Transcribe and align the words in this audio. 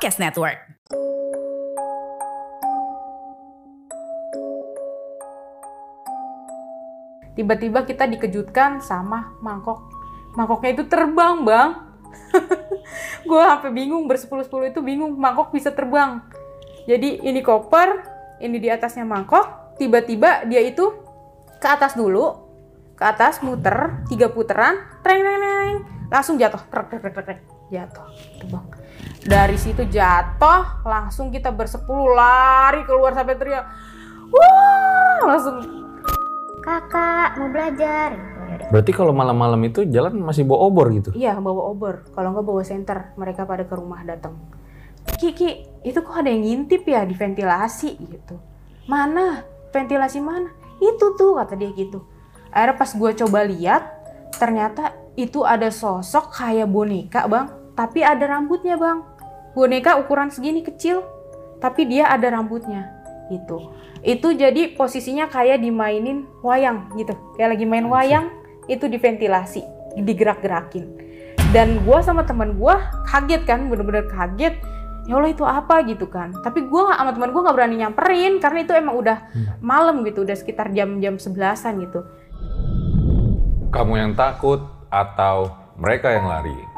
Podcast 0.00 0.16
Network. 0.16 0.56
Tiba-tiba 7.36 7.84
kita 7.84 8.08
dikejutkan 8.08 8.80
sama 8.80 9.36
mangkok. 9.44 9.92
Mangkoknya 10.40 10.72
itu 10.72 10.88
terbang, 10.88 11.44
Bang. 11.44 11.92
gue 13.28 13.42
sampai 13.44 13.76
bingung 13.76 14.08
bersepuluh-sepuluh 14.08 14.72
itu 14.72 14.80
bingung 14.80 15.20
mangkok 15.20 15.52
bisa 15.52 15.68
terbang. 15.68 16.24
Jadi 16.88 17.20
ini 17.20 17.44
koper, 17.44 18.00
ini 18.40 18.56
di 18.56 18.72
atasnya 18.72 19.04
mangkok, 19.04 19.76
tiba-tiba 19.76 20.48
dia 20.48 20.64
itu 20.64 20.96
ke 21.60 21.68
atas 21.68 21.92
dulu, 21.92 22.40
ke 22.96 23.04
atas 23.04 23.44
muter, 23.44 24.00
tiga 24.08 24.32
puteran, 24.32 24.80
treng, 25.04 25.20
langsung 26.08 26.40
jatuh, 26.40 26.64
trek 26.72 26.88
trek 26.88 27.04
trek 27.04 27.12
trek, 27.20 27.40
jatuh, 27.70 28.06
terbang. 28.42 28.66
Dari 29.24 29.56
situ 29.56 29.86
jatuh, 29.86 30.84
langsung 30.84 31.30
kita 31.30 31.54
bersepuluh 31.54 32.12
lari 32.12 32.82
keluar 32.84 33.14
sampai 33.14 33.38
teriak, 33.38 33.64
wah, 34.28 35.18
langsung 35.24 35.56
kakak 36.60 37.38
mau 37.40 37.48
belajar. 37.48 38.18
Berarti 38.68 38.92
kalau 38.92 39.14
malam-malam 39.14 39.62
itu 39.66 39.86
jalan 39.88 40.20
masih 40.20 40.44
bawa 40.44 40.68
obor 40.68 40.86
gitu? 40.92 41.10
Iya 41.14 41.38
bawa 41.38 41.70
obor, 41.70 42.04
kalau 42.12 42.34
nggak 42.34 42.46
bawa 42.46 42.62
senter, 42.66 43.14
mereka 43.16 43.46
pada 43.46 43.64
ke 43.64 43.74
rumah 43.78 44.02
datang. 44.04 44.36
Ki, 45.16 45.32
Ki, 45.32 45.64
itu 45.86 45.98
kok 46.04 46.12
ada 46.12 46.28
yang 46.28 46.44
ngintip 46.44 46.84
ya 46.84 47.06
di 47.08 47.16
ventilasi 47.16 47.96
gitu. 47.96 48.36
Mana? 48.84 49.46
Ventilasi 49.72 50.18
mana? 50.20 50.50
Itu 50.82 51.16
tuh 51.16 51.40
kata 51.40 51.56
dia 51.56 51.72
gitu. 51.72 52.04
Akhirnya 52.50 52.74
pas 52.76 52.90
gue 52.90 53.10
coba 53.24 53.38
lihat, 53.46 53.82
ternyata 54.36 54.96
itu 55.14 55.46
ada 55.46 55.70
sosok 55.70 56.34
kayak 56.34 56.68
boneka 56.68 57.26
bang, 57.30 57.48
tapi 57.80 58.04
ada 58.04 58.28
rambutnya 58.28 58.76
bang. 58.76 59.00
Boneka 59.56 59.96
ukuran 59.96 60.28
segini 60.28 60.60
kecil, 60.60 61.00
tapi 61.64 61.88
dia 61.88 62.12
ada 62.12 62.28
rambutnya. 62.28 62.92
Itu, 63.32 63.72
itu 64.04 64.36
jadi 64.36 64.76
posisinya 64.76 65.32
kayak 65.32 65.64
dimainin 65.64 66.28
wayang 66.44 66.92
gitu, 67.00 67.16
kayak 67.40 67.56
lagi 67.56 67.64
main 67.64 67.88
wayang 67.88 68.28
itu 68.68 68.84
di 68.84 69.00
ventilasi, 69.00 69.64
digerak-gerakin. 69.96 70.84
Dan 71.56 71.82
gue 71.82 71.98
sama 72.04 72.28
teman 72.28 72.60
gue 72.60 72.74
kaget 73.08 73.42
kan, 73.48 73.72
bener-bener 73.72 74.06
kaget. 74.12 74.60
Ya 75.08 75.18
Allah 75.18 75.32
itu 75.32 75.42
apa 75.42 75.82
gitu 75.88 76.06
kan. 76.06 76.30
Tapi 76.44 76.70
gue 76.70 76.82
sama 76.94 77.10
teman 77.10 77.32
gue 77.34 77.40
nggak 77.42 77.56
berani 77.56 77.76
nyamperin 77.80 78.38
karena 78.38 78.58
itu 78.62 78.72
emang 78.76 78.94
udah 79.00 79.18
malam 79.58 80.04
gitu, 80.06 80.22
udah 80.22 80.36
sekitar 80.36 80.70
jam-jam 80.70 81.16
sebelasan 81.18 81.82
gitu. 81.82 82.06
Kamu 83.74 83.98
yang 83.98 84.12
takut 84.14 84.62
atau 84.92 85.50
mereka 85.74 86.14
yang 86.14 86.30
lari? 86.30 86.69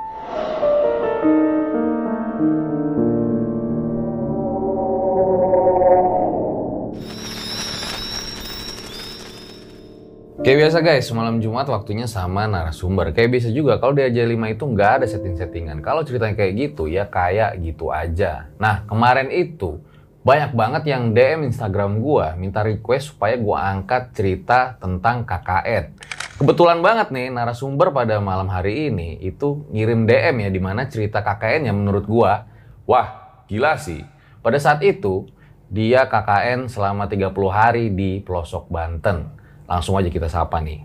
Kayak 10.43 10.59
biasa 10.59 10.79
guys, 10.83 11.07
malam 11.15 11.39
Jumat 11.39 11.71
waktunya 11.71 12.11
sama 12.11 12.51
narasumber. 12.51 13.15
Kayak 13.15 13.39
biasa 13.39 13.55
juga, 13.55 13.79
kalau 13.79 13.95
di 13.95 14.03
aja 14.03 14.27
5 14.27 14.51
itu 14.51 14.65
nggak 14.67 14.91
ada 14.99 15.07
setting-settingan. 15.07 15.79
Kalau 15.79 16.03
ceritanya 16.03 16.35
kayak 16.35 16.53
gitu, 16.59 16.91
ya 16.91 17.07
kayak 17.07 17.63
gitu 17.63 17.95
aja. 17.95 18.51
Nah, 18.59 18.83
kemarin 18.91 19.31
itu 19.31 19.79
banyak 20.27 20.51
banget 20.51 20.91
yang 20.91 21.15
DM 21.15 21.47
Instagram 21.47 22.03
gua 22.03 22.35
minta 22.35 22.67
request 22.67 23.15
supaya 23.15 23.39
gua 23.39 23.71
angkat 23.71 24.19
cerita 24.19 24.75
tentang 24.83 25.23
KKN. 25.23 25.95
Kebetulan 26.43 26.83
banget 26.83 27.15
nih 27.15 27.31
narasumber 27.31 27.95
pada 27.95 28.19
malam 28.19 28.51
hari 28.51 28.91
ini 28.91 29.23
itu 29.23 29.63
ngirim 29.71 30.11
DM 30.11 30.43
ya 30.43 30.51
di 30.51 30.59
mana 30.59 30.91
cerita 30.91 31.23
KKN 31.23 31.71
yang 31.71 31.79
menurut 31.79 32.03
gua, 32.03 32.51
wah 32.83 33.47
gila 33.47 33.79
sih. 33.79 34.03
Pada 34.43 34.59
saat 34.59 34.83
itu 34.83 35.23
dia 35.71 36.11
KKN 36.11 36.67
selama 36.67 37.07
30 37.07 37.31
hari 37.47 37.95
di 37.95 38.19
pelosok 38.19 38.67
Banten. 38.67 39.42
Langsung 39.73 39.97
aja 39.97 40.13
kita 40.13 40.29
sapa 40.29 40.61
nih. 40.61 40.85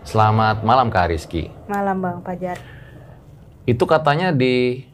Selamat 0.00 0.64
malam 0.64 0.88
Kak 0.88 1.12
Rizky. 1.12 1.52
Malam 1.68 2.00
Bang 2.00 2.18
Fajar. 2.24 2.56
Itu 3.68 3.84
katanya 3.84 4.32
di 4.32 4.88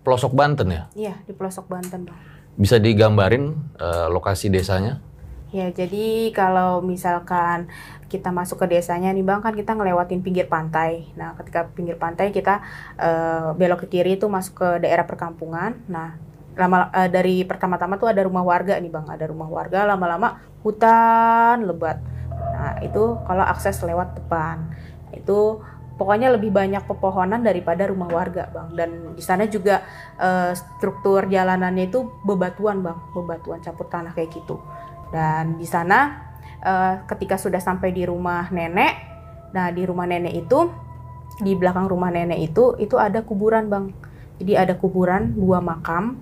pelosok 0.00 0.32
Banten 0.32 0.72
ya? 0.72 0.88
Iya, 0.96 1.20
di 1.28 1.36
pelosok 1.36 1.68
Banten 1.68 2.08
Bang. 2.08 2.16
Bisa 2.56 2.80
digambarin 2.80 3.52
eh, 3.76 4.08
lokasi 4.08 4.48
desanya? 4.48 5.04
Ya, 5.52 5.68
jadi 5.68 6.32
kalau 6.32 6.80
misalkan 6.80 7.68
kita 8.08 8.32
masuk 8.32 8.64
ke 8.64 8.72
desanya 8.72 9.12
nih 9.12 9.20
Bang, 9.20 9.44
kan 9.44 9.52
kita 9.52 9.76
ngelewatin 9.76 10.24
pinggir 10.24 10.48
pantai. 10.48 11.12
Nah, 11.12 11.36
ketika 11.36 11.68
pinggir 11.76 12.00
pantai 12.00 12.32
kita 12.32 12.64
eh, 12.96 13.52
belok 13.52 13.84
ke 13.84 14.00
kiri 14.00 14.16
itu 14.16 14.32
masuk 14.32 14.64
ke 14.64 14.68
daerah 14.88 15.04
perkampungan. 15.04 15.76
Nah, 15.92 16.16
lama 16.56 16.88
eh, 16.96 17.12
dari 17.12 17.44
pertama-tama 17.44 18.00
tuh 18.00 18.08
ada 18.08 18.24
rumah 18.24 18.40
warga 18.40 18.80
nih 18.80 18.88
Bang, 18.88 19.12
ada 19.12 19.28
rumah 19.28 19.52
warga, 19.52 19.84
lama-lama 19.84 20.40
hutan 20.64 21.68
lebat. 21.68 22.00
Itu 22.80 23.20
kalau 23.28 23.44
akses 23.44 23.76
lewat 23.84 24.16
depan. 24.16 24.72
Itu 25.12 25.60
pokoknya 26.02 26.32
lebih 26.34 26.50
banyak 26.50 26.82
pepohonan 26.88 27.44
daripada 27.44 27.86
rumah 27.86 28.08
warga, 28.08 28.48
Bang. 28.50 28.74
Dan 28.74 29.14
di 29.14 29.22
sana 29.22 29.46
juga 29.46 29.84
eh, 30.18 30.52
struktur 30.56 31.28
jalanannya 31.28 31.86
itu 31.86 32.02
bebatuan, 32.24 32.80
Bang, 32.80 32.98
bebatuan 33.12 33.60
campur 33.60 33.86
tanah 33.86 34.16
kayak 34.16 34.32
gitu. 34.32 34.58
Dan 35.12 35.60
di 35.60 35.68
sana 35.68 36.30
eh, 36.58 37.06
ketika 37.06 37.36
sudah 37.38 37.60
sampai 37.60 37.92
di 37.92 38.02
rumah 38.08 38.48
nenek, 38.50 38.94
nah 39.52 39.68
di 39.68 39.84
rumah 39.84 40.08
nenek 40.08 40.32
itu 40.32 40.72
di 41.40 41.56
belakang 41.56 41.88
rumah 41.88 42.12
nenek 42.12 42.40
itu 42.40 42.76
itu 42.80 42.96
ada 42.98 43.22
kuburan, 43.22 43.68
Bang. 43.68 43.94
Jadi 44.42 44.58
ada 44.58 44.74
kuburan 44.74 45.38
dua 45.38 45.62
makam 45.62 46.18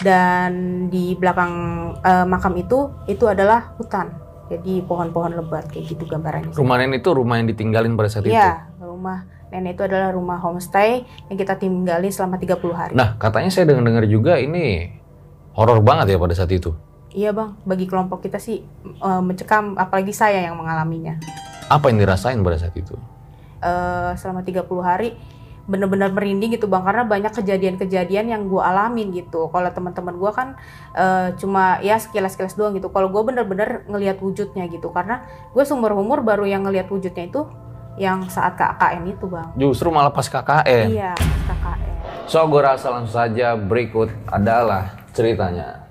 dan 0.00 0.86
di 0.88 1.14
belakang 1.14 1.52
eh, 2.02 2.26
makam 2.26 2.56
itu 2.56 2.90
itu 3.06 3.24
adalah 3.28 3.76
hutan. 3.76 4.19
Jadi 4.50 4.82
pohon-pohon 4.82 5.38
lebat 5.38 5.70
kayak 5.70 5.94
gitu 5.94 6.04
gambarannya. 6.10 6.50
Rumah 6.58 6.76
nenek 6.82 7.06
itu 7.06 7.10
rumah 7.14 7.38
yang 7.38 7.46
ditinggalin 7.46 7.94
pada 7.94 8.10
saat 8.10 8.26
itu? 8.26 8.34
Iya, 8.34 8.66
rumah 8.82 9.22
nenek 9.54 9.78
itu 9.78 9.82
adalah 9.86 10.10
rumah 10.10 10.42
homestay 10.42 11.06
yang 11.30 11.38
kita 11.38 11.54
tinggali 11.54 12.10
selama 12.10 12.34
30 12.34 12.58
hari. 12.74 12.92
Nah, 12.98 13.14
katanya 13.14 13.50
saya 13.54 13.70
dengar-dengar 13.70 14.10
juga 14.10 14.42
ini 14.42 14.90
horor 15.54 15.78
banget 15.86 16.14
ya 16.14 16.18
pada 16.18 16.34
saat 16.34 16.50
itu. 16.50 16.74
Iya 17.10 17.34
bang, 17.34 17.58
bagi 17.66 17.90
kelompok 17.90 18.22
kita 18.26 18.38
sih 18.38 18.62
eh, 18.86 19.22
mencekam, 19.22 19.78
apalagi 19.78 20.10
saya 20.10 20.46
yang 20.46 20.58
mengalaminya. 20.58 21.18
Apa 21.70 21.90
yang 21.90 22.02
dirasain 22.02 22.38
pada 22.42 22.58
saat 22.58 22.74
itu? 22.74 22.94
Eh, 23.62 24.12
selama 24.18 24.42
30 24.42 24.66
hari 24.82 25.14
bener-bener 25.70 26.10
merinding 26.10 26.58
gitu 26.58 26.66
bang, 26.66 26.82
karena 26.82 27.06
banyak 27.06 27.30
kejadian-kejadian 27.30 28.26
yang 28.34 28.42
gue 28.50 28.58
alamin 28.58 29.14
gitu. 29.14 29.46
Kalau 29.54 29.70
teman-teman 29.70 30.18
gue 30.18 30.30
kan 30.34 30.48
eh, 30.98 31.30
cuma 31.38 31.78
ya 31.78 32.02
sekilas-sekilas 32.02 32.58
doang 32.58 32.74
gitu. 32.74 32.90
Kalau 32.90 33.06
gue 33.08 33.22
bener-bener 33.22 33.86
ngelihat 33.86 34.18
wujudnya 34.18 34.66
gitu, 34.66 34.90
karena 34.90 35.22
gue 35.54 35.62
seumur 35.62 35.94
umur 35.94 36.26
baru 36.26 36.42
yang 36.42 36.66
ngelihat 36.66 36.90
wujudnya 36.90 37.30
itu 37.30 37.46
yang 37.94 38.26
saat 38.26 38.58
KKN 38.58 39.14
itu 39.14 39.30
bang. 39.30 39.48
Justru 39.54 39.94
malah 39.94 40.10
pas 40.10 40.26
KKN. 40.26 40.86
Iya, 40.90 41.12
KKN. 41.46 41.90
So, 42.26 42.46
gue 42.46 42.62
rasa 42.62 42.90
langsung 42.90 43.18
saja 43.18 43.58
berikut 43.58 44.08
adalah 44.30 44.96
ceritanya. 45.12 45.89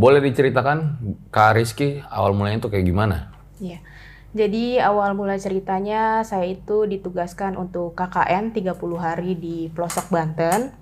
Boleh 0.00 0.24
diceritakan 0.24 0.96
Kak 1.28 1.60
Rizky 1.60 2.00
awal 2.08 2.32
mulanya 2.32 2.64
itu 2.64 2.72
kayak 2.72 2.88
gimana? 2.88 3.36
Iya. 3.60 3.84
Jadi 4.32 4.80
awal 4.80 5.12
mula 5.12 5.36
ceritanya 5.36 6.24
saya 6.24 6.48
itu 6.48 6.88
ditugaskan 6.88 7.60
untuk 7.60 7.92
KKN 7.92 8.56
30 8.56 8.80
hari 8.96 9.36
di 9.36 9.68
pelosok 9.68 10.08
Banten. 10.08 10.72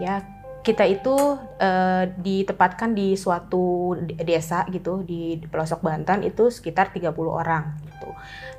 Ya, 0.00 0.24
kita 0.64 0.88
itu 0.88 1.12
eh, 1.60 2.16
ditempatkan 2.16 2.96
di 2.96 3.12
suatu 3.12 3.92
de- 3.98 4.16
desa 4.24 4.64
gitu 4.72 5.04
di, 5.04 5.36
pelosok 5.36 5.84
Banten 5.84 6.24
itu 6.24 6.48
sekitar 6.48 6.96
30 6.96 7.12
orang 7.28 7.76
gitu. 7.84 8.08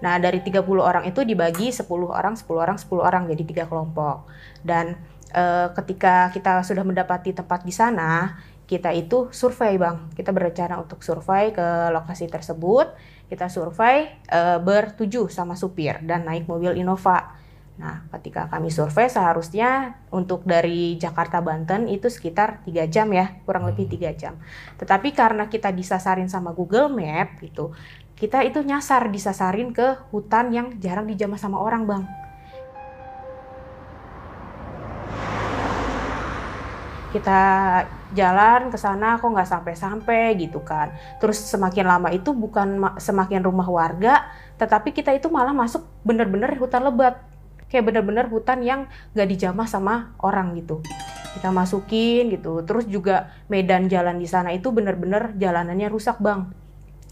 Nah, 0.05 0.21
dari 0.21 0.45
30 0.45 0.61
orang 0.77 1.09
itu 1.09 1.25
dibagi 1.25 1.73
10 1.73 1.89
orang, 2.05 2.37
10 2.37 2.53
orang, 2.53 2.77
10 2.77 3.01
orang 3.01 3.23
jadi 3.33 3.43
tiga 3.49 3.65
kelompok. 3.65 4.29
Dan 4.61 4.93
eh, 5.33 5.67
ketika 5.73 6.29
kita 6.29 6.61
sudah 6.61 6.85
mendapati 6.85 7.33
tempat 7.33 7.65
di 7.65 7.73
sana, 7.73 8.37
kita 8.63 8.95
itu 8.95 9.27
survei, 9.35 9.75
Bang. 9.75 10.11
Kita 10.15 10.31
berencana 10.31 10.79
untuk 10.79 11.03
survei 11.03 11.51
ke 11.51 11.91
lokasi 11.91 12.31
tersebut. 12.31 12.95
Kita 13.27 13.51
survei 13.51 14.07
eh, 14.29 14.59
bertujuh 14.61 15.27
sama 15.27 15.59
supir 15.59 15.99
dan 16.05 16.23
naik 16.23 16.47
mobil 16.47 16.79
Innova. 16.79 17.43
Nah, 17.73 18.05
ketika 18.13 18.45
kami 18.53 18.69
survei 18.69 19.09
seharusnya 19.09 19.97
untuk 20.13 20.45
dari 20.45 20.93
Jakarta 21.01 21.41
Banten 21.41 21.89
itu 21.89 22.05
sekitar 22.05 22.61
tiga 22.61 22.85
jam 22.85 23.09
ya, 23.09 23.41
kurang 23.49 23.65
lebih 23.65 23.89
tiga 23.89 24.13
jam. 24.13 24.37
Tetapi 24.77 25.09
karena 25.09 25.49
kita 25.49 25.73
disasarin 25.73 26.29
sama 26.29 26.53
Google 26.53 26.93
Map 26.93 27.41
gitu, 27.41 27.73
kita 28.13 28.45
itu 28.45 28.61
nyasar 28.61 29.09
disasarin 29.09 29.73
ke 29.73 30.05
hutan 30.13 30.53
yang 30.53 30.77
jarang 30.77 31.09
dijamah 31.09 31.41
sama 31.41 31.57
orang, 31.57 31.89
Bang. 31.89 32.22
Kita 37.13 37.41
jalan 38.17 38.73
ke 38.73 38.77
sana 38.81 39.21
kok 39.21 39.29
nggak 39.29 39.45
sampai-sampai 39.45 40.33
gitu 40.41 40.65
kan. 40.65 40.89
Terus 41.21 41.37
semakin 41.45 41.85
lama 41.85 42.09
itu 42.09 42.33
bukan 42.33 42.81
ma- 42.81 42.97
semakin 42.97 43.45
rumah 43.45 43.69
warga, 43.69 44.25
tetapi 44.57 44.89
kita 44.89 45.13
itu 45.13 45.29
malah 45.29 45.53
masuk 45.53 45.85
bener-bener 46.01 46.57
hutan 46.57 46.81
lebat. 46.81 47.21
Kayak 47.69 47.93
bener-bener 47.93 48.25
hutan 48.29 48.65
yang 48.65 48.89
gak 49.13 49.29
dijamah 49.29 49.69
sama 49.69 50.13
orang 50.21 50.57
gitu. 50.57 50.81
Kita 51.37 51.53
masukin 51.53 52.33
gitu. 52.33 52.65
Terus 52.65 52.89
juga 52.89 53.29
medan 53.45 53.85
jalan 53.89 54.17
di 54.17 54.25
sana 54.25 54.49
itu 54.49 54.73
bener-bener 54.73 55.37
jalanannya 55.37 55.89
rusak 55.93 56.17
bang. 56.17 56.49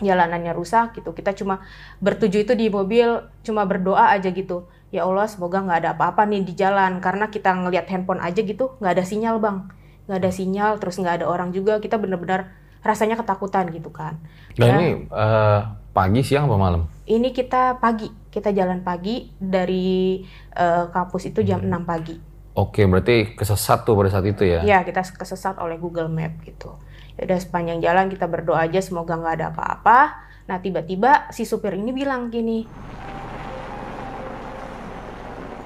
Jalanannya 0.01 0.54
rusak 0.57 0.97
gitu. 0.97 1.13
Kita 1.13 1.33
cuma 1.38 1.62
bertujuh 2.01 2.45
itu 2.45 2.54
di 2.57 2.74
mobil 2.74 3.21
cuma 3.45 3.65
berdoa 3.69 4.13
aja 4.13 4.33
gitu. 4.33 4.65
Ya 4.89 5.06
Allah 5.06 5.30
semoga 5.30 5.62
nggak 5.62 5.77
ada 5.81 5.89
apa-apa 5.97 6.25
nih 6.25 6.42
di 6.45 6.54
jalan. 6.54 7.01
Karena 7.01 7.30
kita 7.33 7.54
ngelihat 7.54 7.86
handphone 7.89 8.21
aja 8.21 8.42
gitu 8.42 8.77
nggak 8.81 8.94
ada 8.97 9.06
sinyal 9.06 9.38
bang 9.42 9.81
nggak 10.06 10.19
ada 10.19 10.31
sinyal 10.31 10.71
terus 10.77 10.98
nggak 10.98 11.21
ada 11.21 11.25
orang 11.27 11.50
juga 11.51 11.77
kita 11.77 11.95
bener-bener 11.95 12.50
rasanya 12.81 13.13
ketakutan 13.15 13.69
gitu 13.69 13.94
kan 13.94 14.18
Dan 14.53 14.68
Ya. 14.68 14.74
ini 14.75 14.88
eh, 15.07 15.59
pagi, 15.92 16.21
siang, 16.21 16.48
apa 16.48 16.57
malam? 16.57 16.81
ini 17.06 17.30
kita 17.30 17.77
pagi, 17.77 18.07
kita 18.31 18.50
jalan 18.51 18.81
pagi 18.81 19.30
dari 19.36 20.24
eh, 20.51 20.86
kampus 20.88 21.30
itu 21.30 21.44
jam 21.44 21.59
6 21.59 21.83
pagi. 21.83 22.15
Oke, 22.51 22.83
berarti 22.83 23.31
kesesat 23.31 23.83
tuh 23.83 23.95
pada 23.95 24.12
saat 24.12 24.27
itu 24.27 24.44
ya? 24.44 24.59
Ya, 24.63 24.83
kita 24.83 25.03
kesesat 25.03 25.56
oleh 25.56 25.75
Google 25.75 26.07
Map 26.07 26.39
gitu. 26.44 26.75
Ya 27.15 27.27
udah 27.27 27.39
sepanjang 27.39 27.80
jalan 27.80 28.07
kita 28.07 28.27
berdoa 28.27 28.63
aja 28.63 28.80
semoga 28.80 29.15
nggak 29.15 29.36
ada 29.39 29.47
apa-apa. 29.51 30.00
Nah, 30.47 30.59
tiba-tiba 30.59 31.31
si 31.31 31.44
supir 31.44 31.75
ini 31.75 31.92
bilang 31.92 32.27
gini, 32.27 32.68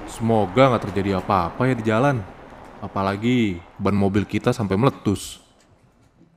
Semoga 0.06 0.72
nggak 0.72 0.84
terjadi 0.90 1.18
apa-apa 1.20 1.60
ya 1.66 1.74
di 1.76 1.84
jalan. 1.84 2.16
Apalagi 2.86 3.58
ban 3.82 3.98
mobil 3.98 4.22
kita 4.22 4.54
sampai 4.54 4.78
meletus. 4.78 5.42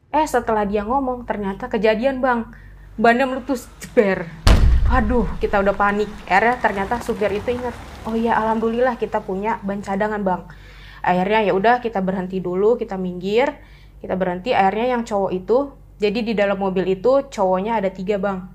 eh 0.10 0.26
setelah 0.26 0.66
dia 0.66 0.82
ngomong 0.82 1.30
ternyata 1.30 1.70
kejadian 1.70 2.18
bang, 2.18 2.50
bannya 2.98 3.30
meletus 3.30 3.70
jeber. 3.78 4.26
Aduh, 4.90 5.30
kita 5.38 5.62
udah 5.62 5.78
panik. 5.78 6.10
Akhirnya 6.26 6.58
ternyata 6.58 6.98
supir 7.06 7.30
itu 7.30 7.54
ingat, 7.54 7.78
oh 8.10 8.18
iya 8.18 8.34
alhamdulillah 8.42 8.98
kita 8.98 9.22
punya 9.22 9.62
ban 9.62 9.86
cadangan 9.86 10.26
bang. 10.26 10.42
Akhirnya 11.06 11.46
ya 11.46 11.54
udah 11.54 11.78
kita 11.86 12.02
berhenti 12.02 12.42
dulu, 12.42 12.74
kita 12.82 12.98
minggir, 12.98 13.54
kita 14.02 14.18
berhenti. 14.18 14.58
Akhirnya 14.58 14.98
yang 14.98 15.06
cowok 15.06 15.30
itu, 15.30 15.78
jadi 16.02 16.20
di 16.26 16.34
dalam 16.34 16.58
mobil 16.58 16.90
itu 16.90 17.30
cowoknya 17.30 17.78
ada 17.78 17.94
tiga 17.94 18.18
bang, 18.18 18.50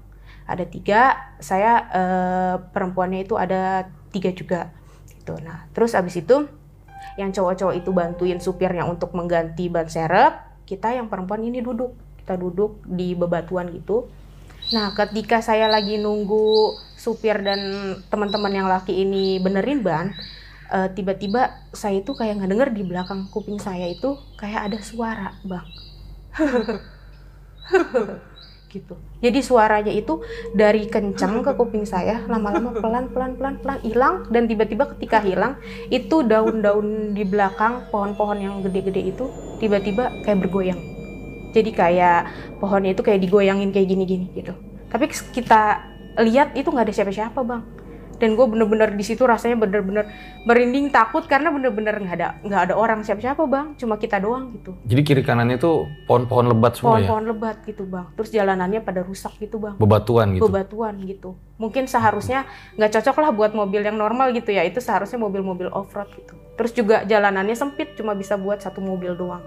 ada 0.51 0.67
tiga. 0.67 1.31
Saya 1.39 1.87
eh, 1.95 2.55
perempuannya 2.75 3.23
itu 3.23 3.39
ada 3.39 3.87
tiga 4.11 4.35
juga. 4.35 4.75
Gitu. 5.07 5.39
Nah, 5.39 5.71
terus 5.71 5.95
abis 5.95 6.19
itu 6.19 6.51
yang 7.21 7.31
cowok-cowok 7.31 7.75
itu 7.79 7.91
bantuin 7.95 8.39
supirnya 8.43 8.85
untuk 8.87 9.15
mengganti 9.15 9.71
ban 9.71 9.87
serep. 9.87 10.35
Kita 10.65 10.97
yang 10.97 11.13
perempuan 11.13 11.45
ini 11.45 11.61
duduk, 11.61 11.93
kita 12.25 12.41
duduk 12.41 12.81
di 12.89 13.13
bebatuan 13.13 13.69
gitu. 13.71 14.09
Nah, 14.73 14.97
ketika 14.97 15.45
saya 15.45 15.69
lagi 15.69 16.01
nunggu 16.01 16.73
supir 16.97 17.45
dan 17.45 17.61
teman-teman 18.09 18.53
yang 18.53 18.67
laki 18.67 19.05
ini 19.05 19.37
benerin 19.37 19.85
ban, 19.85 20.17
eh, 20.73 20.89
tiba-tiba 20.97 21.69
saya 21.77 22.01
itu 22.01 22.17
kayak 22.17 22.41
ngedenger 22.41 22.73
di 22.73 22.83
belakang 22.83 23.29
kuping 23.29 23.61
saya 23.61 23.85
itu 23.87 24.17
kayak 24.41 24.73
ada 24.73 24.79
suara, 24.81 25.37
bang. 25.45 25.69
gitu. 28.75 28.99
Jadi 29.23 29.39
suaranya 29.39 29.95
itu 29.95 30.19
dari 30.51 30.91
kencang 30.91 31.47
ke 31.47 31.55
kuping 31.55 31.87
saya, 31.87 32.27
lama-lama 32.27 32.75
pelan 32.75 33.07
pelan 33.15 33.39
pelan 33.39 33.55
pelan 33.63 33.79
hilang 33.87 34.27
dan 34.35 34.51
tiba-tiba 34.51 34.91
ketika 34.99 35.23
hilang 35.23 35.55
itu 35.95 36.27
daun-daun 36.27 37.15
di 37.15 37.23
belakang 37.23 37.87
pohon-pohon 37.95 38.39
yang 38.43 38.55
gede-gede 38.67 39.15
itu 39.15 39.31
tiba-tiba 39.63 40.11
kayak 40.27 40.43
bergoyang. 40.43 40.83
Jadi 41.55 41.71
kayak 41.71 42.27
pohonnya 42.59 42.99
itu 42.99 43.07
kayak 43.07 43.23
digoyangin 43.23 43.71
kayak 43.71 43.87
gini-gini 43.87 44.27
gitu. 44.35 44.51
Tapi 44.91 45.07
kita 45.31 45.87
lihat 46.19 46.59
itu 46.59 46.67
nggak 46.67 46.91
ada 46.91 46.95
siapa-siapa 46.95 47.39
bang. 47.47 47.63
Dan 48.25 48.41
gue 48.41 48.47
bener-bener 48.49 48.97
di 48.97 49.05
situ 49.05 49.29
rasanya 49.29 49.61
bener-bener 49.61 50.09
merinding 50.49 50.89
takut 50.89 51.29
karena 51.29 51.53
bener-bener 51.53 51.93
nggak 51.93 52.17
ada 52.17 52.29
nggak 52.41 52.61
ada 52.73 52.75
orang 52.81 53.05
siapa-siapa 53.05 53.45
bang, 53.45 53.77
cuma 53.77 54.01
kita 54.01 54.17
doang 54.17 54.49
gitu. 54.57 54.73
Jadi 54.89 55.01
kiri 55.05 55.21
kanannya 55.21 55.61
tuh 55.61 55.85
pohon-pohon 56.09 56.49
lebat 56.57 56.81
semua 56.81 56.97
ya? 56.97 57.05
Pohon-pohon 57.05 57.25
lebat 57.37 57.57
gitu 57.69 57.85
bang. 57.85 58.09
Terus 58.17 58.33
jalanannya 58.33 58.81
pada 58.81 59.05
rusak 59.05 59.37
gitu 59.45 59.61
bang. 59.61 59.77
Bebatuan 59.77 60.33
gitu? 60.41 60.49
Bebatuan 60.49 60.97
gitu. 61.05 61.37
Mungkin 61.61 61.85
seharusnya 61.85 62.49
nggak 62.81 62.97
cocok 62.97 63.17
lah 63.21 63.31
buat 63.37 63.53
mobil 63.53 63.85
yang 63.85 64.01
normal 64.01 64.33
gitu 64.33 64.57
ya. 64.57 64.65
Itu 64.65 64.81
seharusnya 64.81 65.21
mobil-mobil 65.21 65.69
off-road 65.69 66.09
gitu. 66.17 66.33
Terus 66.57 66.73
juga 66.73 67.05
jalanannya 67.05 67.53
sempit, 67.53 67.93
cuma 67.93 68.17
bisa 68.17 68.41
buat 68.41 68.65
satu 68.65 68.81
mobil 68.81 69.13
doang 69.21 69.45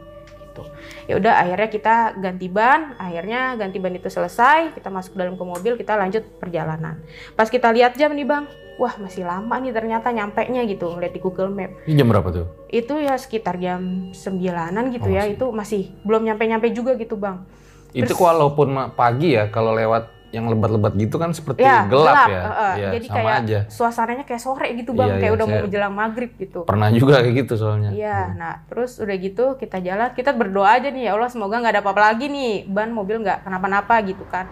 gitu. 0.58 0.66
Ya 1.06 1.14
udah 1.22 1.34
akhirnya 1.38 1.70
kita 1.70 1.96
ganti 2.18 2.50
ban, 2.50 2.98
akhirnya 2.98 3.54
ganti 3.54 3.78
ban 3.78 3.94
itu 3.94 4.10
selesai, 4.10 4.74
kita 4.74 4.90
masuk 4.90 5.14
dalam 5.14 5.38
ke 5.38 5.44
mobil, 5.46 5.78
kita 5.78 5.94
lanjut 5.94 6.26
perjalanan. 6.42 6.98
Pas 7.38 7.46
kita 7.46 7.70
lihat 7.70 7.94
jam 7.94 8.10
nih 8.12 8.26
bang, 8.26 8.50
wah 8.82 8.98
masih 8.98 9.22
lama 9.24 9.54
nih 9.62 9.70
ternyata 9.70 10.10
nyampe 10.10 10.42
nya 10.50 10.66
gitu 10.66 10.90
ngeliat 10.90 11.14
di 11.14 11.22
Google 11.22 11.54
Map. 11.54 11.72
Ini 11.86 11.94
jam 11.94 12.10
berapa 12.10 12.30
tuh? 12.34 12.46
Itu 12.68 12.98
ya 12.98 13.14
sekitar 13.16 13.62
jam 13.62 14.10
sembilanan 14.12 14.90
gitu 14.90 15.06
Oh, 15.06 15.14
ya, 15.14 15.30
masih. 15.30 15.36
itu 15.38 15.46
masih 15.54 15.82
belum 16.02 16.26
nyampe-nyampe 16.26 16.68
juga 16.74 16.98
gitu 16.98 17.14
bang. 17.14 17.46
Itu 17.94 18.12
Terus- 18.14 18.20
walaupun 18.20 18.68
ma- 18.74 18.90
pagi 18.90 19.38
ya, 19.38 19.48
kalau 19.48 19.72
lewat 19.72 20.17
yang 20.38 20.46
lebat-lebat 20.48 20.94
gitu 20.96 21.18
kan 21.18 21.34
seperti 21.34 21.66
Ya, 21.66 21.90
gelap, 21.90 22.30
ya? 22.30 22.42
eh, 22.42 22.48
eh. 22.48 22.74
Iya, 22.78 22.90
Jadi 22.96 23.06
sama 23.10 23.18
kayak 23.18 23.36
aja. 23.42 23.60
suasananya 23.74 24.24
kayak 24.30 24.42
sore 24.46 24.68
gitu 24.78 24.92
bang, 24.94 25.10
Iya, 25.10 25.16
kayak 25.18 25.32
iya, 25.34 25.38
udah 25.42 25.46
mau 25.50 25.60
menjelang 25.66 25.94
maghrib 25.98 26.32
gitu. 26.38 26.60
Pernah 26.64 26.90
juga 26.94 27.14
kayak 27.26 27.36
gitu 27.44 27.54
soalnya. 27.58 27.90
Iya, 27.92 28.18
nah 28.38 28.54
terus 28.70 28.92
udah 29.02 29.16
gitu 29.18 29.44
kita 29.58 29.78
jalan, 29.82 30.10
kita 30.14 30.32
berdoa 30.38 30.70
aja 30.78 30.88
nih 30.94 31.10
ya 31.10 31.12
Allah 31.18 31.30
semoga 31.34 31.58
nggak 31.58 31.74
ada 31.74 31.82
apa-apa 31.82 32.02
lagi 32.14 32.26
nih, 32.30 32.70
ban 32.70 32.94
mobil 32.94 33.18
nggak 33.26 33.44
kenapa-napa 33.44 33.96
gitu 34.06 34.24
kan. 34.30 34.46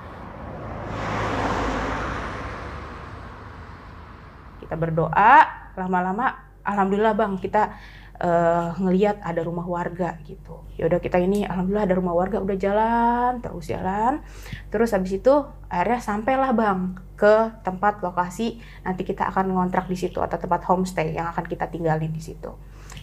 Kita 4.59 4.75
berdoa, 4.79 5.33
lama-lama 5.77 6.25
alhamdulillah 6.65 7.13
bang 7.13 7.37
kita 7.37 7.75
eh, 8.19 8.67
ngeliat 8.79 9.23
ada 9.23 9.41
rumah 9.43 9.67
warga 9.67 10.19
gitu. 10.23 10.63
Ya 10.75 10.87
udah 10.87 10.99
kita 10.99 11.19
ini 11.19 11.43
alhamdulillah 11.47 11.87
ada 11.87 11.95
rumah 11.95 12.15
warga 12.15 12.39
udah 12.39 12.57
jalan 12.59 13.31
terus 13.43 13.67
jalan. 13.67 14.23
Terus 14.71 14.91
habis 14.95 15.19
itu 15.19 15.33
akhirnya 15.67 15.99
sampailah 15.99 16.51
bang 16.55 16.79
ke 17.15 17.63
tempat 17.63 18.03
lokasi 18.03 18.59
nanti 18.83 19.07
kita 19.07 19.31
akan 19.31 19.55
ngontrak 19.55 19.87
di 19.87 19.95
situ 19.95 20.19
atau 20.19 20.35
tempat 20.35 20.67
homestay 20.67 21.15
yang 21.15 21.31
akan 21.31 21.47
kita 21.47 21.71
tinggalin 21.71 22.11
di 22.11 22.19
situ. 22.19 22.51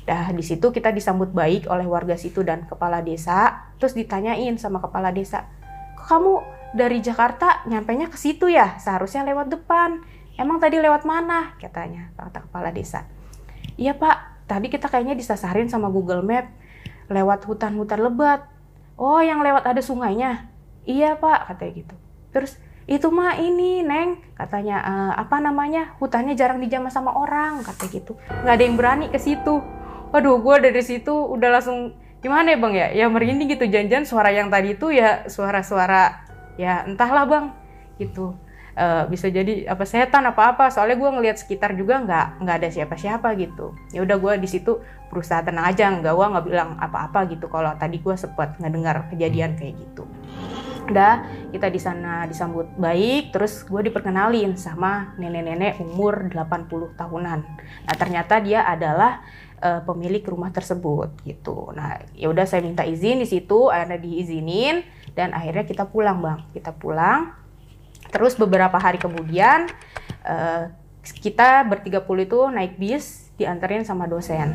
Nah, 0.02 0.34
di 0.34 0.42
situ 0.42 0.74
kita 0.74 0.90
disambut 0.90 1.30
baik 1.30 1.70
oleh 1.70 1.86
warga 1.86 2.18
situ 2.18 2.42
dan 2.42 2.66
kepala 2.66 3.00
desa. 3.00 3.70
Terus 3.78 3.94
ditanyain 3.94 4.58
sama 4.58 4.82
kepala 4.82 5.14
desa, 5.14 5.46
kamu 5.94 6.42
dari 6.74 6.98
Jakarta 6.98 7.62
nyampainya 7.70 8.10
ke 8.10 8.18
situ 8.18 8.50
ya? 8.50 8.80
Seharusnya 8.82 9.22
lewat 9.22 9.52
depan. 9.52 10.02
Emang 10.34 10.58
tadi 10.58 10.80
lewat 10.80 11.06
mana? 11.06 11.54
Katanya, 11.60 12.10
kata 12.18 12.48
kepala 12.48 12.74
desa. 12.74 13.06
Iya 13.78 13.94
pak, 13.94 14.31
tadi 14.46 14.66
kita 14.68 14.88
kayaknya 14.90 15.14
disasarin 15.18 15.68
sama 15.68 15.88
Google 15.88 16.24
Map 16.24 16.50
lewat 17.10 17.44
hutan-hutan 17.44 18.00
lebat. 18.00 18.46
Oh, 18.96 19.18
yang 19.18 19.40
lewat 19.42 19.66
ada 19.66 19.82
sungainya? 19.82 20.48
Iya 20.86 21.18
pak, 21.18 21.52
katanya 21.52 21.72
gitu. 21.82 21.94
Terus 22.32 22.52
itu 22.90 23.08
mah 23.14 23.38
ini 23.38 23.86
neng 23.86 24.18
katanya 24.34 24.82
"Eh, 24.82 25.12
apa 25.22 25.38
namanya 25.38 25.94
hutannya 26.02 26.34
jarang 26.34 26.58
dijamah 26.58 26.90
sama 26.90 27.14
orang 27.14 27.62
katanya 27.62 27.90
gitu 27.94 28.12
nggak 28.42 28.54
ada 28.58 28.64
yang 28.66 28.74
berani 28.74 29.06
ke 29.06 29.22
situ 29.22 29.62
waduh 30.10 30.42
gue 30.42 30.56
dari 30.58 30.82
situ 30.82 31.14
udah 31.14 31.48
langsung 31.58 31.94
gimana 32.18 32.54
ya 32.54 32.58
bang 32.58 32.74
ya 32.74 32.86
ya 32.90 33.06
merinding 33.06 33.54
gitu 33.54 33.70
janjian 33.70 34.02
suara 34.02 34.34
yang 34.34 34.50
tadi 34.50 34.74
itu 34.74 34.90
ya 34.90 35.30
suara-suara 35.30 36.26
ya 36.58 36.82
entahlah 36.82 37.24
bang 37.26 37.46
gitu 38.02 38.34
Eh, 38.72 39.04
bisa 39.12 39.28
jadi 39.28 39.68
apa 39.68 39.84
setan 39.84 40.24
apa 40.24 40.56
apa. 40.56 40.64
Soalnya 40.72 40.96
gue 40.96 41.10
ngelihat 41.12 41.36
sekitar 41.36 41.76
juga 41.76 42.00
nggak 42.00 42.26
nggak 42.40 42.56
ada 42.56 42.68
siapa-siapa 42.72 43.36
gitu. 43.36 43.76
Ya 43.92 44.00
udah 44.00 44.16
gue 44.16 44.32
di 44.40 44.48
situ 44.48 44.80
berusaha 45.12 45.44
tenang 45.44 45.68
aja 45.68 45.92
nggak 45.92 46.08
gue 46.08 46.26
nggak 46.32 46.46
bilang 46.48 46.70
apa-apa 46.80 47.28
gitu 47.28 47.52
kalau 47.52 47.76
tadi 47.76 48.00
gue 48.00 48.16
sempat 48.16 48.56
ngedengar 48.56 49.12
kejadian 49.12 49.60
kayak 49.60 49.76
gitu. 49.76 50.08
Udah 50.88 51.20
kita 51.52 51.68
di 51.68 51.76
sana 51.76 52.24
disambut 52.24 52.72
baik 52.80 53.36
terus 53.36 53.60
gue 53.68 53.92
diperkenalin 53.92 54.56
sama 54.56 55.12
nenek-nenek 55.20 55.76
umur 55.84 56.32
80 56.32 56.96
tahunan. 56.96 57.40
Nah 57.84 57.94
ternyata 58.00 58.40
dia 58.40 58.64
adalah 58.64 59.20
eh, 59.60 59.84
pemilik 59.84 60.24
rumah 60.24 60.48
tersebut 60.48 61.12
gitu. 61.28 61.76
Nah 61.76 62.00
ya 62.16 62.32
udah 62.32 62.48
saya 62.48 62.64
minta 62.64 62.88
izin 62.88 63.20
di 63.20 63.28
situ 63.28 63.68
akhirnya 63.68 64.00
diizinin 64.00 64.80
dan 65.12 65.36
akhirnya 65.36 65.68
kita 65.68 65.84
pulang 65.92 66.24
bang. 66.24 66.40
Kita 66.56 66.72
pulang 66.72 67.41
terus 68.12 68.36
beberapa 68.36 68.76
hari 68.76 69.00
kemudian 69.00 69.72
eh, 70.22 70.68
kita 71.02 71.64
bertiga 71.64 72.04
puluh 72.04 72.28
itu 72.28 72.44
naik 72.52 72.76
bis 72.76 73.32
dianterin 73.40 73.82
sama 73.82 74.04
dosen. 74.04 74.54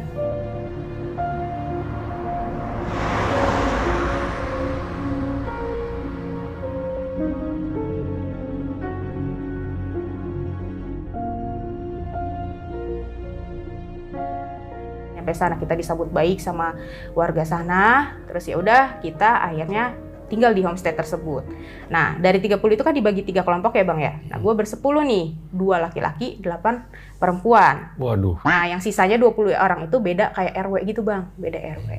Sampai 15.28 15.44
sana 15.44 15.60
kita 15.60 15.76
disambut 15.76 16.08
baik 16.08 16.40
sama 16.40 16.72
warga 17.12 17.44
sana. 17.44 18.16
Terus 18.32 18.48
ya 18.48 18.56
udah 18.56 19.04
kita 19.04 19.44
akhirnya 19.44 19.92
tinggal 20.28 20.52
di 20.52 20.62
homestay 20.64 20.94
tersebut. 20.96 21.44
Nah, 21.92 22.20
dari 22.20 22.40
30 22.40 22.60
itu 22.60 22.84
kan 22.84 22.94
dibagi 22.96 23.24
tiga 23.24 23.44
kelompok 23.44 23.76
ya 23.76 23.84
Bang 23.88 24.00
ya. 24.00 24.20
Nah, 24.28 24.38
gue 24.40 24.54
bersepuluh 24.54 25.04
nih, 25.04 25.36
dua 25.52 25.80
laki-laki, 25.84 26.40
delapan 26.40 26.84
perempuan. 27.18 27.96
Waduh. 28.00 28.44
Nah, 28.44 28.68
yang 28.68 28.84
sisanya 28.84 29.16
20 29.20 29.56
orang 29.56 29.88
itu 29.88 29.98
beda 29.98 30.36
kayak 30.36 30.54
RW 30.68 30.76
gitu 30.88 31.02
Bang, 31.02 31.32
beda 31.40 31.60
RW. 31.80 31.90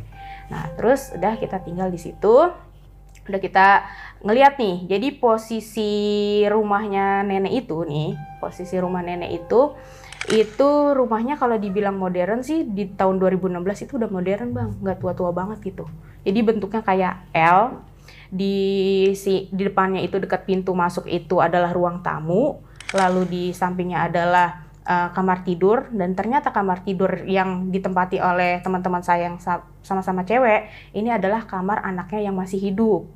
Nah, 0.49 0.63
terus 0.77 1.13
udah 1.13 1.37
kita 1.37 1.61
tinggal 1.65 1.89
di 1.93 2.01
situ. 2.01 2.37
Udah 3.29 3.41
kita 3.45 3.85
ngeliat 4.25 4.57
nih, 4.57 4.89
jadi 4.89 5.09
posisi 5.21 5.93
rumahnya 6.49 7.21
nenek 7.29 7.69
itu 7.69 7.85
nih, 7.85 8.17
posisi 8.41 8.81
rumah 8.81 9.05
nenek 9.05 9.45
itu 9.45 9.77
itu 10.29 10.69
rumahnya 10.93 11.41
kalau 11.41 11.57
dibilang 11.57 11.97
modern 11.97 12.45
sih 12.45 12.67
di 12.67 12.91
tahun 12.93 13.17
2016 13.17 13.89
itu 13.89 13.93
udah 13.97 14.11
modern 14.13 14.49
bang, 14.53 14.71
nggak 14.83 14.99
tua-tua 15.01 15.31
banget 15.33 15.73
gitu. 15.73 15.89
Jadi 16.27 16.39
bentuknya 16.45 16.83
kayak 16.85 17.15
L, 17.33 17.81
di 18.29 18.57
si 19.17 19.49
di 19.49 19.63
depannya 19.65 20.05
itu 20.05 20.21
dekat 20.21 20.45
pintu 20.45 20.77
masuk 20.77 21.09
itu 21.09 21.41
adalah 21.41 21.73
ruang 21.73 22.05
tamu, 22.05 22.61
lalu 22.93 23.23
di 23.29 23.45
sampingnya 23.57 24.09
adalah 24.09 24.69
uh, 24.89 25.09
kamar 25.13 25.45
tidur 25.45 25.89
dan 25.93 26.17
ternyata 26.17 26.53
kamar 26.53 26.85
tidur 26.85 27.25
yang 27.29 27.69
ditempati 27.69 28.21
oleh 28.21 28.61
teman-teman 28.65 29.05
saya 29.05 29.33
yang 29.33 29.37
sa- 29.41 29.65
sama-sama 29.85 30.25
cewek 30.25 30.69
ini 30.97 31.13
adalah 31.13 31.45
kamar 31.45 31.85
anaknya 31.85 32.29
yang 32.29 32.37
masih 32.37 32.61
hidup 32.61 33.09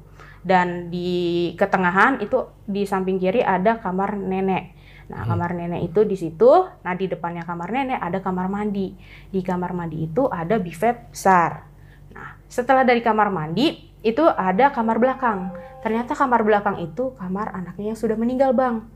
dan 0.42 0.90
di 0.90 1.52
ketengahan 1.54 2.18
itu 2.18 2.50
di 2.66 2.82
samping 2.82 3.16
kiri 3.16 3.40
ada 3.46 3.78
kamar 3.78 4.18
nenek. 4.18 4.74
Nah, 5.12 5.28
kamar 5.28 5.52
nenek 5.52 5.92
itu 5.92 6.08
di 6.08 6.16
situ. 6.16 6.66
Nah, 6.82 6.94
di 6.96 7.06
depannya 7.06 7.44
kamar 7.44 7.68
nenek 7.68 8.00
ada 8.00 8.18
kamar 8.18 8.48
mandi. 8.48 8.96
Di 9.28 9.44
kamar 9.44 9.70
mandi 9.76 10.08
itu 10.08 10.26
ada 10.26 10.56
buffet 10.58 11.14
besar. 11.14 11.68
Nah, 12.16 12.42
setelah 12.50 12.82
dari 12.82 13.04
kamar 13.04 13.28
mandi 13.28 13.91
itu 14.02 14.22
ada 14.26 14.70
kamar 14.74 14.98
belakang. 14.98 15.54
Ternyata 15.82 16.14
kamar 16.14 16.46
belakang 16.46 16.78
itu 16.78 17.14
kamar 17.18 17.54
anaknya 17.54 17.94
yang 17.94 17.98
sudah 17.98 18.14
meninggal, 18.14 18.54
Bang. 18.54 18.86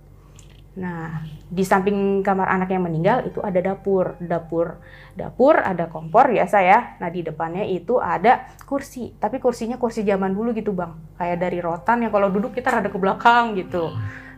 Nah, 0.76 1.24
di 1.48 1.64
samping 1.64 2.20
kamar 2.20 2.52
anak 2.52 2.68
yang 2.68 2.84
meninggal 2.84 3.24
itu 3.24 3.40
ada 3.40 3.62
dapur, 3.64 4.20
dapur, 4.20 4.76
dapur 5.16 5.56
ada 5.62 5.88
kompor 5.88 6.28
biasa 6.28 6.58
ya. 6.60 6.78
Nah 7.00 7.08
di 7.08 7.24
depannya 7.24 7.64
itu 7.64 7.96
ada 7.96 8.50
kursi, 8.68 9.16
tapi 9.16 9.40
kursinya 9.40 9.80
kursi 9.80 10.04
zaman 10.04 10.36
dulu 10.36 10.52
gitu 10.52 10.76
bang, 10.76 10.92
kayak 11.16 11.38
dari 11.40 11.58
rotan 11.64 12.04
yang 12.04 12.12
kalau 12.12 12.28
duduk 12.28 12.52
kita 12.52 12.68
rada 12.68 12.92
ke 12.92 12.98
belakang 13.00 13.56
gitu. 13.56 13.88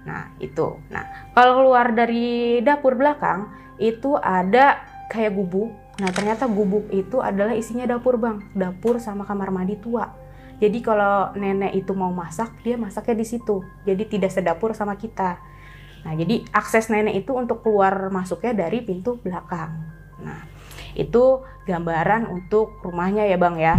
Nah 0.06 0.30
itu. 0.38 0.78
Nah 0.94 1.32
kalau 1.34 1.64
keluar 1.64 1.90
dari 1.90 2.60
dapur 2.62 2.94
belakang 2.94 3.50
itu 3.82 4.14
ada 4.14 4.84
kayak 5.10 5.34
gubuk. 5.34 5.74
Nah 5.98 6.14
ternyata 6.14 6.46
gubuk 6.46 6.86
itu 6.94 7.18
adalah 7.18 7.58
isinya 7.58 7.88
dapur 7.88 8.14
bang, 8.14 8.46
dapur 8.54 9.02
sama 9.02 9.26
kamar 9.26 9.50
mandi 9.50 9.74
tua. 9.74 10.27
Jadi 10.58 10.78
kalau 10.82 11.30
nenek 11.38 11.70
itu 11.78 11.94
mau 11.94 12.10
masak, 12.10 12.58
dia 12.66 12.74
masaknya 12.74 13.22
di 13.22 13.26
situ. 13.26 13.62
Jadi 13.86 14.18
tidak 14.18 14.34
sedapur 14.34 14.74
sama 14.74 14.98
kita. 14.98 15.38
Nah, 16.02 16.12
jadi 16.18 16.42
akses 16.50 16.90
nenek 16.90 17.22
itu 17.26 17.34
untuk 17.34 17.62
keluar 17.62 18.10
masuknya 18.10 18.66
dari 18.66 18.82
pintu 18.82 19.22
belakang. 19.22 19.70
Nah, 20.18 20.42
itu 20.98 21.46
gambaran 21.62 22.26
untuk 22.26 22.82
rumahnya 22.82 23.30
ya, 23.30 23.38
Bang 23.38 23.54
ya. 23.54 23.78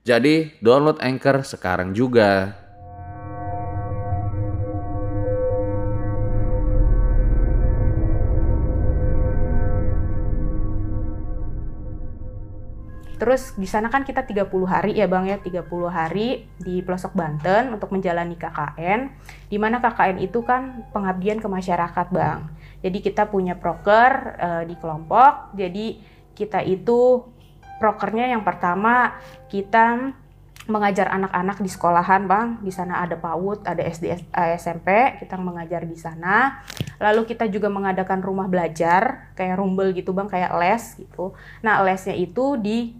Jadi 0.00 0.56
download 0.64 0.96
Anchor 1.04 1.44
sekarang 1.44 1.92
juga. 1.92 2.56
Terus 13.20 13.52
di 13.60 13.68
sana 13.68 13.92
kan 13.92 14.00
kita 14.00 14.24
30 14.24 14.48
hari 14.64 14.96
ya 14.96 15.04
Bang 15.04 15.28
ya, 15.28 15.36
30 15.36 15.68
hari 15.92 16.48
di 16.56 16.80
pelosok 16.80 17.12
Banten 17.12 17.76
untuk 17.76 17.92
menjalani 17.92 18.32
KKN. 18.32 19.12
Di 19.52 19.60
mana 19.60 19.84
KKN 19.84 20.24
itu 20.24 20.40
kan 20.40 20.88
pengabdian 20.96 21.36
ke 21.36 21.44
masyarakat 21.44 22.06
Bang. 22.08 22.48
Jadi 22.80 23.04
kita 23.04 23.28
punya 23.28 23.60
proker 23.60 24.40
eh, 24.40 24.62
di 24.64 24.72
kelompok. 24.80 25.52
Jadi 25.52 26.00
kita 26.32 26.64
itu 26.64 27.28
prokernya 27.80 28.28
yang 28.28 28.44
pertama 28.44 29.16
kita 29.48 30.12
mengajar 30.68 31.10
anak-anak 31.10 31.58
di 31.64 31.70
sekolahan 31.72 32.28
bang. 32.28 32.48
Di 32.60 32.70
sana 32.70 33.02
ada 33.02 33.16
PAUD 33.16 33.66
ada 33.66 33.82
SD 33.82 34.04
eh, 34.12 34.54
SMP 34.60 35.18
kita 35.18 35.40
mengajar 35.40 35.82
di 35.88 35.96
sana. 35.96 36.62
Lalu 37.00 37.26
kita 37.26 37.48
juga 37.48 37.72
mengadakan 37.72 38.20
rumah 38.20 38.46
belajar 38.46 39.32
kayak 39.34 39.56
rumbel 39.56 39.96
gitu 39.96 40.12
bang 40.12 40.28
kayak 40.28 40.52
les 40.60 41.00
gitu. 41.00 41.32
Nah 41.64 41.80
lesnya 41.80 42.14
itu 42.14 42.60
di 42.60 42.94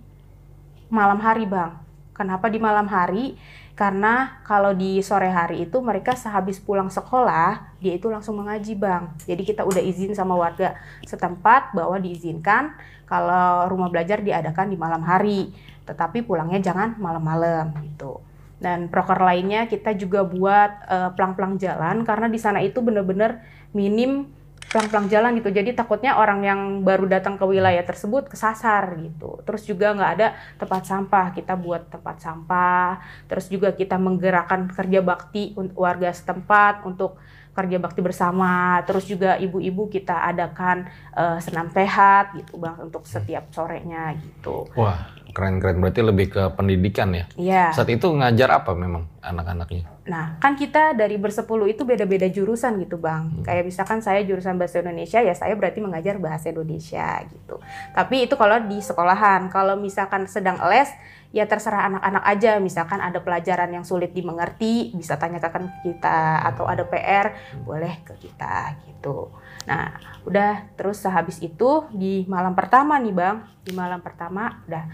malam 0.89 1.21
hari 1.21 1.45
bang. 1.45 1.77
Kenapa 2.17 2.49
di 2.49 2.59
malam 2.59 2.89
hari? 2.89 3.39
Karena 3.79 4.45
kalau 4.45 4.77
di 4.77 5.01
sore 5.01 5.33
hari 5.33 5.65
itu 5.65 5.81
mereka 5.81 6.13
sehabis 6.13 6.61
pulang 6.61 6.93
sekolah 6.93 7.81
dia 7.81 7.97
itu 7.97 8.13
langsung 8.13 8.37
mengaji 8.37 8.77
bang. 8.77 9.09
Jadi 9.25 9.41
kita 9.41 9.65
udah 9.65 9.81
izin 9.81 10.13
sama 10.13 10.37
warga 10.37 10.77
setempat 11.09 11.73
bahwa 11.73 11.97
diizinkan 11.97 12.77
kalau 13.11 13.67
rumah 13.67 13.91
belajar 13.91 14.23
diadakan 14.23 14.71
di 14.71 14.79
malam 14.79 15.03
hari 15.03 15.51
tetapi 15.91 16.23
pulangnya 16.23 16.63
jangan 16.63 16.95
malam-malam 17.03 17.75
gitu. 17.83 18.23
Dan 18.61 18.93
proker 18.93 19.19
lainnya 19.19 19.67
kita 19.67 19.97
juga 19.97 20.23
buat 20.23 20.71
uh, 20.87 21.11
pelang-pelang 21.17 21.59
jalan 21.59 22.07
karena 22.07 22.31
di 22.31 22.39
sana 22.39 22.63
itu 22.63 22.79
benar-benar 22.79 23.43
minim 23.75 24.31
pelang-pelang 24.71 25.11
jalan 25.11 25.35
gitu. 25.43 25.51
Jadi 25.51 25.75
takutnya 25.75 26.15
orang 26.15 26.47
yang 26.47 26.61
baru 26.87 27.11
datang 27.11 27.35
ke 27.35 27.43
wilayah 27.43 27.83
tersebut 27.83 28.31
kesasar 28.31 28.95
gitu. 29.03 29.43
Terus 29.43 29.67
juga 29.67 29.91
nggak 29.97 30.13
ada 30.21 30.29
tempat 30.61 30.87
sampah. 30.87 31.27
Kita 31.35 31.59
buat 31.59 31.91
tempat 31.91 32.23
sampah. 32.23 33.03
Terus 33.27 33.51
juga 33.51 33.75
kita 33.75 33.99
menggerakkan 33.99 34.71
kerja 34.71 35.03
bakti 35.03 35.57
untuk 35.59 35.83
warga 35.83 36.15
setempat 36.15 36.87
untuk 36.87 37.19
kerja 37.55 37.77
bakti 37.83 38.01
bersama. 38.01 38.81
Terus 38.87 39.05
juga 39.07 39.37
ibu-ibu 39.37 39.91
kita 39.91 40.27
adakan 40.31 40.89
eh, 41.15 41.39
senam 41.43 41.69
sehat 41.71 42.37
gitu 42.39 42.59
bang 42.59 42.77
untuk 42.81 43.05
setiap 43.07 43.51
sorenya 43.51 44.15
gitu. 44.19 44.69
Wah, 44.75 45.11
keren-keren. 45.33 45.79
Berarti 45.79 46.01
lebih 46.03 46.27
ke 46.35 46.43
pendidikan 46.55 47.15
ya. 47.15 47.25
Iya. 47.39 47.65
Saat 47.73 47.89
itu 47.91 48.11
ngajar 48.11 48.51
apa 48.63 48.75
memang 48.75 49.07
anak-anaknya? 49.23 49.87
Nah, 50.11 50.41
kan 50.43 50.59
kita 50.59 50.97
dari 50.99 51.15
bersepuluh 51.21 51.71
itu 51.71 51.87
beda-beda 51.87 52.27
jurusan 52.27 52.83
gitu, 52.83 52.99
Bang. 52.99 53.47
Kayak 53.47 53.71
misalkan 53.71 54.03
saya 54.03 54.27
jurusan 54.27 54.59
bahasa 54.59 54.83
Indonesia, 54.83 55.23
ya 55.23 55.35
saya 55.37 55.55
berarti 55.55 55.79
mengajar 55.79 56.19
bahasa 56.19 56.51
Indonesia 56.51 57.23
gitu. 57.31 57.63
Tapi 57.95 58.27
itu 58.27 58.35
kalau 58.35 58.59
di 58.67 58.83
sekolahan. 58.83 59.47
Kalau 59.53 59.79
misalkan 59.79 60.27
sedang 60.27 60.59
les, 60.67 60.91
ya 61.31 61.47
terserah 61.47 61.91
anak-anak 61.91 62.25
aja. 62.27 62.53
Misalkan 62.59 62.99
ada 63.03 63.19
pelajaran 63.23 63.71
yang 63.71 63.87
sulit 63.87 64.15
dimengerti, 64.15 64.95
bisa 64.95 65.17
tanyakan 65.17 65.71
ke 65.71 65.93
kita. 65.93 66.45
Atau 66.47 66.67
ada 66.67 66.87
PR, 66.87 67.35
boleh 67.63 68.03
ke 68.07 68.15
kita 68.19 68.77
gitu. 68.87 69.31
Nah, 69.67 69.95
udah 70.27 70.71
terus 70.75 71.03
sehabis 71.03 71.39
itu 71.41 71.87
di 71.95 72.27
malam 72.27 72.55
pertama 72.55 72.99
nih, 72.99 73.15
Bang. 73.15 73.47
Di 73.63 73.73
malam 73.75 74.03
pertama 74.03 74.63
udah 74.67 74.85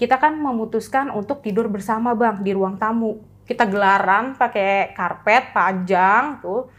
kita 0.00 0.18
kan 0.18 0.34
memutuskan 0.34 1.14
untuk 1.14 1.44
tidur 1.44 1.70
bersama, 1.70 2.16
Bang, 2.16 2.42
di 2.42 2.50
ruang 2.50 2.74
tamu 2.80 3.32
kita 3.42 3.66
gelaran 3.66 4.38
pakai 4.38 4.94
karpet 4.94 5.50
panjang 5.50 6.38
tuh 6.40 6.70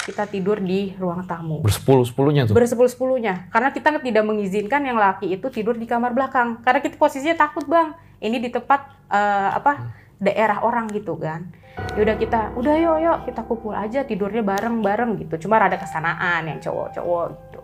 kita 0.00 0.24
tidur 0.28 0.60
di 0.60 0.92
ruang 0.96 1.24
tamu 1.24 1.60
Bersepuluh 1.60 2.04
sepuluhnya 2.04 2.48
tuh. 2.48 2.54
bersepuluh 2.56 2.88
sepuluhnya 2.88 3.48
karena 3.52 3.72
kita 3.72 4.00
tidak 4.00 4.24
mengizinkan 4.24 4.80
yang 4.84 4.96
laki 4.96 5.32
itu 5.32 5.46
tidur 5.52 5.76
di 5.76 5.84
kamar 5.88 6.12
belakang 6.12 6.60
karena 6.64 6.80
kita 6.80 6.96
posisinya 6.96 7.36
takut 7.36 7.64
bang 7.68 7.92
ini 8.20 8.36
di 8.38 8.48
tempat 8.52 9.08
eh, 9.08 9.50
apa 9.56 9.72
daerah 10.20 10.60
orang 10.62 10.92
gitu 10.92 11.16
kan. 11.16 11.48
Yaudah 11.96 12.16
kita 12.20 12.52
udah 12.60 12.74
yuk 12.76 12.96
yuk 13.00 13.18
kita 13.32 13.40
kumpul 13.48 13.72
aja 13.72 14.04
tidurnya 14.04 14.44
bareng 14.44 14.84
bareng 14.84 15.16
gitu. 15.24 15.48
Cuma 15.48 15.56
ada 15.56 15.80
kesanaan 15.80 16.44
yang 16.44 16.60
cowok-cowok 16.60 17.24
gitu. 17.32 17.60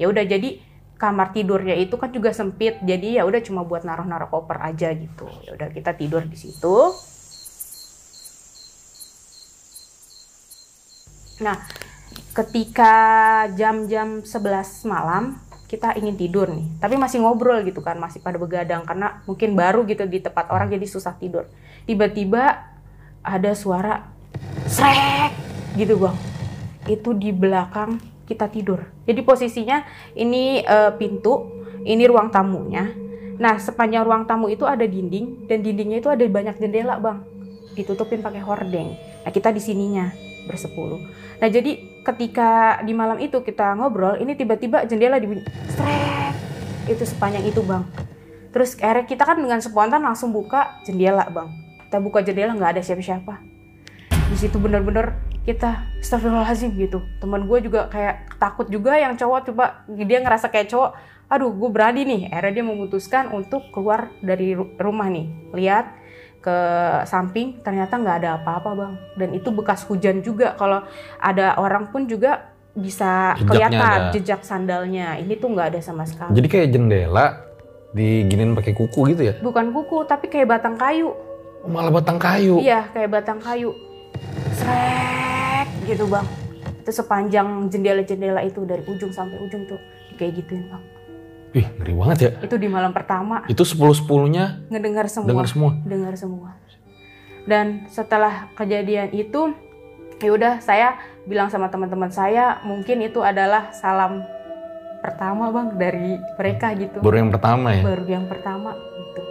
Ya 0.00 0.06
udah 0.08 0.24
jadi 0.24 0.58
kamar 0.98 1.30
tidurnya 1.36 1.76
itu 1.76 1.94
kan 2.00 2.08
juga 2.08 2.32
sempit. 2.32 2.80
Jadi 2.80 3.20
ya 3.20 3.28
udah 3.28 3.44
cuma 3.44 3.62
buat 3.62 3.84
naruh-naruh 3.84 4.32
koper 4.32 4.58
aja 4.64 4.88
gitu. 4.96 5.28
Ya 5.44 5.54
udah 5.54 5.68
kita 5.68 5.92
tidur 5.94 6.24
di 6.24 6.34
situ. 6.34 6.76
Nah, 11.38 11.54
ketika 12.34 12.94
jam-jam 13.54 14.26
11 14.26 14.90
malam 14.90 15.38
kita 15.68 15.92
ingin 16.00 16.16
tidur 16.16 16.48
nih, 16.48 16.64
tapi 16.80 16.96
masih 16.96 17.20
ngobrol 17.20 17.60
gitu 17.60 17.84
kan, 17.84 18.00
masih 18.00 18.24
pada 18.24 18.40
begadang 18.40 18.88
karena 18.88 19.20
mungkin 19.28 19.52
baru 19.52 19.84
gitu 19.84 20.08
di 20.08 20.24
tempat 20.24 20.48
orang 20.48 20.72
jadi 20.72 20.88
susah 20.88 21.12
tidur. 21.20 21.44
Tiba-tiba 21.84 22.72
ada 23.20 23.52
suara 23.52 24.08
srek 24.64 25.36
gitu 25.76 26.00
bang, 26.00 26.16
itu 26.88 27.12
di 27.12 27.36
belakang 27.36 28.00
kita 28.24 28.48
tidur. 28.48 28.80
Jadi 29.04 29.20
posisinya 29.20 29.84
ini 30.16 30.64
eh, 30.64 30.92
pintu, 30.96 31.64
ini 31.84 32.08
ruang 32.08 32.32
tamunya. 32.32 32.88
Nah 33.36 33.60
sepanjang 33.60 34.08
ruang 34.08 34.24
tamu 34.24 34.48
itu 34.48 34.64
ada 34.64 34.88
dinding 34.88 35.46
dan 35.52 35.60
dindingnya 35.60 36.00
itu 36.00 36.08
ada 36.08 36.24
banyak 36.24 36.56
jendela 36.56 36.96
bang, 36.96 37.20
ditutupin 37.76 38.24
pakai 38.24 38.40
hordeng. 38.40 38.96
Nah 38.96 39.30
kita 39.30 39.52
di 39.52 39.60
sininya 39.60 40.27
bersepuluh. 40.48 41.04
Nah 41.38 41.48
jadi 41.52 41.76
ketika 42.02 42.80
di 42.80 42.96
malam 42.96 43.20
itu 43.20 43.44
kita 43.44 43.76
ngobrol, 43.76 44.16
ini 44.16 44.32
tiba-tiba 44.32 44.88
jendela 44.88 45.20
dibunyi 45.20 45.44
strek 45.68 46.32
itu 46.88 47.04
sepanjang 47.04 47.44
itu 47.44 47.60
bang. 47.60 47.84
Terus 48.48 48.80
akhirnya 48.80 49.04
kita 49.04 49.22
kan 49.28 49.36
dengan 49.36 49.60
spontan 49.60 50.00
langsung 50.00 50.32
buka 50.32 50.80
jendela 50.88 51.28
bang. 51.28 51.52
Kita 51.84 52.00
buka 52.00 52.24
jendela 52.24 52.56
nggak 52.56 52.80
ada 52.80 52.82
siapa-siapa. 52.82 53.34
Di 54.08 54.36
situ 54.36 54.56
bener-bener 54.56 55.16
kita 55.44 55.84
astagfirullahaladzim 56.00 56.76
gitu. 56.76 57.04
Teman 57.20 57.48
gue 57.48 57.58
juga 57.64 57.88
kayak 57.88 58.40
takut 58.40 58.68
juga 58.68 58.96
yang 58.96 59.16
cowok 59.16 59.52
coba 59.52 59.84
dia 59.88 60.20
ngerasa 60.20 60.48
kayak 60.52 60.68
cowok. 60.72 60.96
Aduh 61.28 61.52
gue 61.52 61.68
berani 61.72 62.04
nih. 62.04 62.20
Akhirnya 62.32 62.60
dia 62.60 62.64
memutuskan 62.64 63.32
untuk 63.32 63.68
keluar 63.72 64.12
dari 64.24 64.56
ru- 64.56 64.72
rumah 64.76 65.08
nih. 65.12 65.28
Lihat 65.52 65.86
ke 66.38 66.58
samping 67.04 67.58
ternyata 67.60 67.98
nggak 67.98 68.16
ada 68.24 68.30
apa-apa 68.38 68.70
bang. 68.74 68.92
Dan 69.18 69.28
itu 69.34 69.48
bekas 69.50 69.82
hujan 69.86 70.22
juga. 70.22 70.54
Kalau 70.54 70.86
ada 71.18 71.58
orang 71.58 71.90
pun 71.90 72.06
juga 72.06 72.54
bisa 72.78 73.34
Jejaknya 73.34 73.46
kelihatan 73.46 73.98
ada. 73.98 74.12
jejak 74.14 74.40
sandalnya. 74.46 75.18
Ini 75.18 75.34
tuh 75.38 75.48
nggak 75.52 75.68
ada 75.74 75.80
sama 75.82 76.06
sekali. 76.06 76.34
Jadi 76.38 76.48
kayak 76.48 76.68
jendela 76.70 77.26
diginin 77.96 78.52
pakai 78.52 78.76
kuku 78.76 79.16
gitu 79.16 79.22
ya? 79.32 79.34
bukan 79.40 79.72
kuku 79.72 80.04
tapi 80.04 80.28
kayak 80.28 80.58
batang 80.58 80.76
kayu. 80.76 81.16
Malah 81.66 81.90
batang 81.90 82.20
kayu. 82.20 82.62
iya 82.62 82.86
kayak 82.94 83.10
batang 83.10 83.40
kayu. 83.42 83.74
Srek 84.54 85.68
gitu 85.88 86.06
bang. 86.06 86.26
Itu 86.84 86.90
sepanjang 86.94 87.68
jendela-jendela 87.68 88.40
itu 88.46 88.62
dari 88.64 88.80
ujung 88.86 89.12
sampai 89.12 89.36
ujung 89.42 89.66
tuh 89.68 89.80
kayak 90.18 90.42
gituin 90.42 90.66
bang 90.68 90.97
Ih, 91.50 91.64
ngeri 91.74 91.92
banget 91.94 92.18
ya. 92.18 92.30
itu 92.42 92.54
di 92.54 92.66
malam 92.66 92.92
pertama 92.92 93.40
Itu 93.46 93.62
sepuluh 93.62 93.92
sepuluhnya 93.92 94.60
ngedengar 94.68 95.06
semua 95.06 95.28
dengar 95.28 95.46
semua. 95.46 95.70
dengar 95.82 96.14
semua. 96.14 96.50
Dan 97.42 97.88
setelah 97.88 98.52
kejadian 98.52 99.08
itu, 99.10 99.56
ya 100.18 100.30
udah 100.30 100.52
saya 100.58 100.96
bilang 101.24 101.48
sama 101.48 101.66
teman-teman 101.66 102.08
saya, 102.08 102.60
mungkin 102.62 103.00
itu 103.00 103.20
adalah 103.20 103.72
salam 103.72 104.20
pertama 104.98 105.48
bang 105.48 105.68
dari 105.74 106.08
mereka 106.34 106.74
gitu. 106.74 107.00
Baru 107.00 107.16
yang 107.18 107.30
pertama 107.30 107.72
ya. 107.72 107.82
Baru 107.82 108.04
yang 108.04 108.26
pertama 108.26 108.76
gitu. 108.76 109.22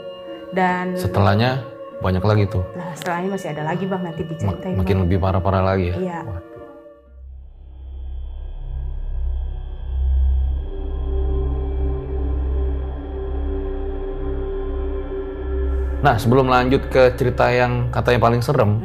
Dan 0.50 0.98
Setelahnya 0.98 1.62
banyak 1.98 2.22
lagi 2.22 2.44
tuh. 2.48 2.66
nah 2.74 2.90
setelahnya 2.94 3.30
masih 3.32 3.48
ada 3.52 3.64
lagi 3.64 3.84
bang 3.84 4.02
nanti 4.02 4.22
Mak- 4.22 4.30
diceritain. 4.32 4.76
makin 4.76 4.96
Bang. 4.96 5.04
lebih 5.06 5.18
parah-parah 5.20 5.64
lagi 5.68 5.86
ya. 5.88 5.96
Iya. 6.00 6.20
Waduh. 6.24 6.47
Nah, 16.08 16.16
sebelum 16.16 16.48
lanjut 16.48 16.88
ke 16.88 17.20
cerita 17.20 17.52
yang 17.52 17.92
katanya 17.92 18.24
paling 18.24 18.40
serem, 18.40 18.80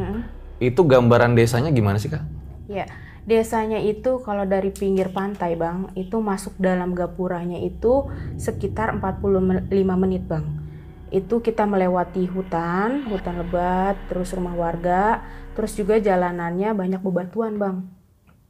itu 0.59 0.83
gambaran 0.83 1.39
desanya 1.39 1.71
gimana 1.71 1.95
sih, 1.95 2.11
Kak? 2.11 2.19
Ya, 2.67 2.91
desanya 3.23 3.79
itu 3.79 4.19
kalau 4.27 4.43
dari 4.43 4.75
pinggir 4.75 5.15
pantai, 5.15 5.55
Bang, 5.55 5.95
itu 5.95 6.19
masuk 6.19 6.59
dalam 6.59 6.99
gapuranya 6.99 7.63
itu 7.63 8.11
sekitar 8.35 8.99
45 8.99 9.71
menit, 9.95 10.27
Bang. 10.27 10.67
Itu 11.15 11.39
kita 11.39 11.63
melewati 11.63 12.27
hutan, 12.27 13.07
hutan 13.07 13.39
lebat, 13.39 14.03
terus 14.11 14.35
rumah 14.35 14.59
warga, 14.59 15.23
terus 15.55 15.79
juga 15.79 16.03
jalanannya 16.03 16.75
banyak 16.75 17.07
bebatuan, 17.07 17.55
Bang. 17.55 17.87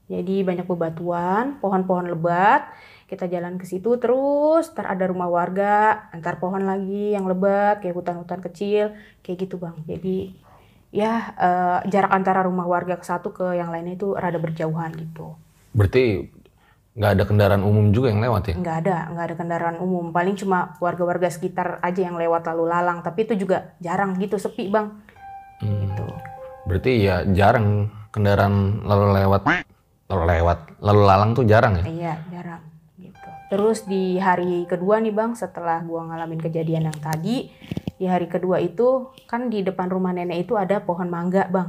Jadi 0.08 0.48
banyak 0.48 0.64
bebatuan, 0.64 1.60
pohon-pohon 1.60 2.08
lebat, 2.08 2.72
kita 3.12 3.28
jalan 3.28 3.60
ke 3.60 3.68
situ 3.68 4.00
terus, 4.00 4.72
ntar 4.72 4.88
ada 4.88 5.04
rumah 5.04 5.28
warga, 5.28 6.08
antar 6.16 6.40
pohon 6.40 6.64
lagi 6.64 7.12
yang 7.12 7.28
lebat, 7.28 7.84
kayak 7.84 7.92
hutan-hutan 7.92 8.40
kecil, 8.40 8.96
kayak 9.20 9.36
gitu, 9.44 9.60
Bang. 9.60 9.84
Jadi 9.84 10.32
ya 10.92 11.36
eh, 11.36 11.78
jarak 11.92 12.12
antara 12.12 12.44
rumah 12.44 12.64
warga 12.64 12.96
ke 12.96 13.04
satu 13.04 13.32
ke 13.32 13.56
yang 13.56 13.68
lainnya 13.68 14.00
itu 14.00 14.16
rada 14.16 14.40
berjauhan 14.40 14.96
gitu. 14.96 15.36
Berarti 15.76 16.28
nggak 16.92 17.12
ada 17.16 17.24
kendaraan 17.24 17.64
umum 17.64 17.92
juga 17.92 18.12
yang 18.12 18.24
lewat 18.24 18.52
ya? 18.52 18.54
Nggak 18.56 18.76
ada, 18.84 18.96
nggak 19.12 19.24
ada 19.28 19.36
kendaraan 19.36 19.76
umum. 19.80 20.08
Paling 20.12 20.36
cuma 20.40 20.76
warga-warga 20.80 21.28
sekitar 21.28 21.80
aja 21.84 22.00
yang 22.00 22.16
lewat 22.16 22.48
lalu 22.48 22.64
lalang. 22.68 23.04
Tapi 23.04 23.28
itu 23.28 23.44
juga 23.44 23.76
jarang 23.80 24.16
gitu, 24.16 24.40
sepi 24.40 24.72
bang. 24.72 24.88
Hmm. 25.60 25.76
Gitu. 25.84 26.06
Berarti 26.68 26.92
ya 27.04 27.24
jarang 27.32 27.88
kendaraan 28.12 28.84
lalu 28.84 29.20
lewat, 29.20 29.42
lalu 30.08 30.24
lewat, 30.36 30.58
lalu 30.84 31.00
lalang 31.04 31.30
tuh 31.32 31.44
jarang 31.48 31.80
ya? 31.80 31.84
Iya, 31.88 32.14
jarang. 32.28 32.71
Terus 33.52 33.84
di 33.84 34.16
hari 34.16 34.64
kedua 34.64 34.96
nih 34.96 35.12
bang, 35.12 35.36
setelah 35.36 35.84
gua 35.84 36.08
ngalamin 36.08 36.40
kejadian 36.40 36.88
yang 36.88 36.96
tadi, 37.04 37.52
di 38.00 38.08
hari 38.08 38.24
kedua 38.24 38.56
itu 38.64 39.12
kan 39.28 39.52
di 39.52 39.60
depan 39.60 39.92
rumah 39.92 40.16
nenek 40.16 40.48
itu 40.48 40.56
ada 40.56 40.80
pohon 40.80 41.12
mangga 41.12 41.52
bang. 41.52 41.68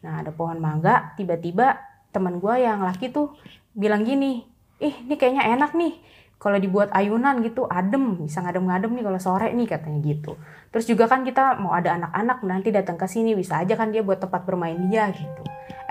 Nah 0.00 0.24
ada 0.24 0.32
pohon 0.32 0.56
mangga, 0.56 1.12
tiba-tiba 1.20 1.76
teman 2.16 2.40
gua 2.40 2.56
yang 2.56 2.80
laki 2.80 3.12
tuh 3.12 3.36
bilang 3.76 4.08
gini, 4.08 4.48
ih 4.80 5.04
ini 5.04 5.20
kayaknya 5.20 5.52
enak 5.52 5.76
nih. 5.76 6.00
Kalau 6.40 6.56
dibuat 6.56 6.88
ayunan 6.96 7.44
gitu 7.44 7.68
adem, 7.68 8.24
bisa 8.24 8.40
ngadem-ngadem 8.40 8.88
nih 8.96 9.04
kalau 9.04 9.20
sore 9.20 9.52
nih 9.52 9.68
katanya 9.68 10.00
gitu. 10.08 10.32
Terus 10.72 10.88
juga 10.88 11.12
kan 11.12 11.28
kita 11.28 11.60
mau 11.60 11.76
ada 11.76 11.92
anak-anak 12.00 12.40
nanti 12.48 12.72
datang 12.72 12.96
ke 12.96 13.04
sini 13.04 13.36
bisa 13.36 13.60
aja 13.60 13.76
kan 13.76 13.92
dia 13.92 14.00
buat 14.00 14.16
tempat 14.16 14.48
bermain 14.48 14.80
dia 14.88 15.12
gitu. 15.12 15.42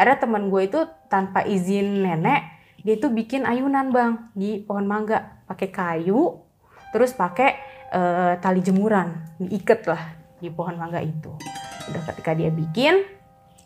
Akhirnya 0.01 0.17
teman 0.17 0.49
gue 0.49 0.61
itu 0.65 0.81
tanpa 1.13 1.45
izin 1.45 2.01
nenek 2.01 2.56
dia 2.87 2.95
itu 2.95 3.11
bikin 3.11 3.43
ayunan 3.43 3.91
bang 3.91 4.31
di 4.31 4.63
pohon 4.63 4.87
mangga. 4.87 5.43
Pakai 5.43 5.75
kayu 5.75 6.39
terus 6.95 7.11
pakai 7.11 7.59
eh, 7.91 8.39
tali 8.39 8.63
jemuran. 8.63 9.27
Diikat 9.43 9.91
lah 9.91 10.15
di 10.39 10.47
pohon 10.47 10.79
mangga 10.79 11.03
itu. 11.03 11.35
Udah 11.91 12.01
ketika 12.07 12.31
dia 12.31 12.47
bikin 12.47 13.03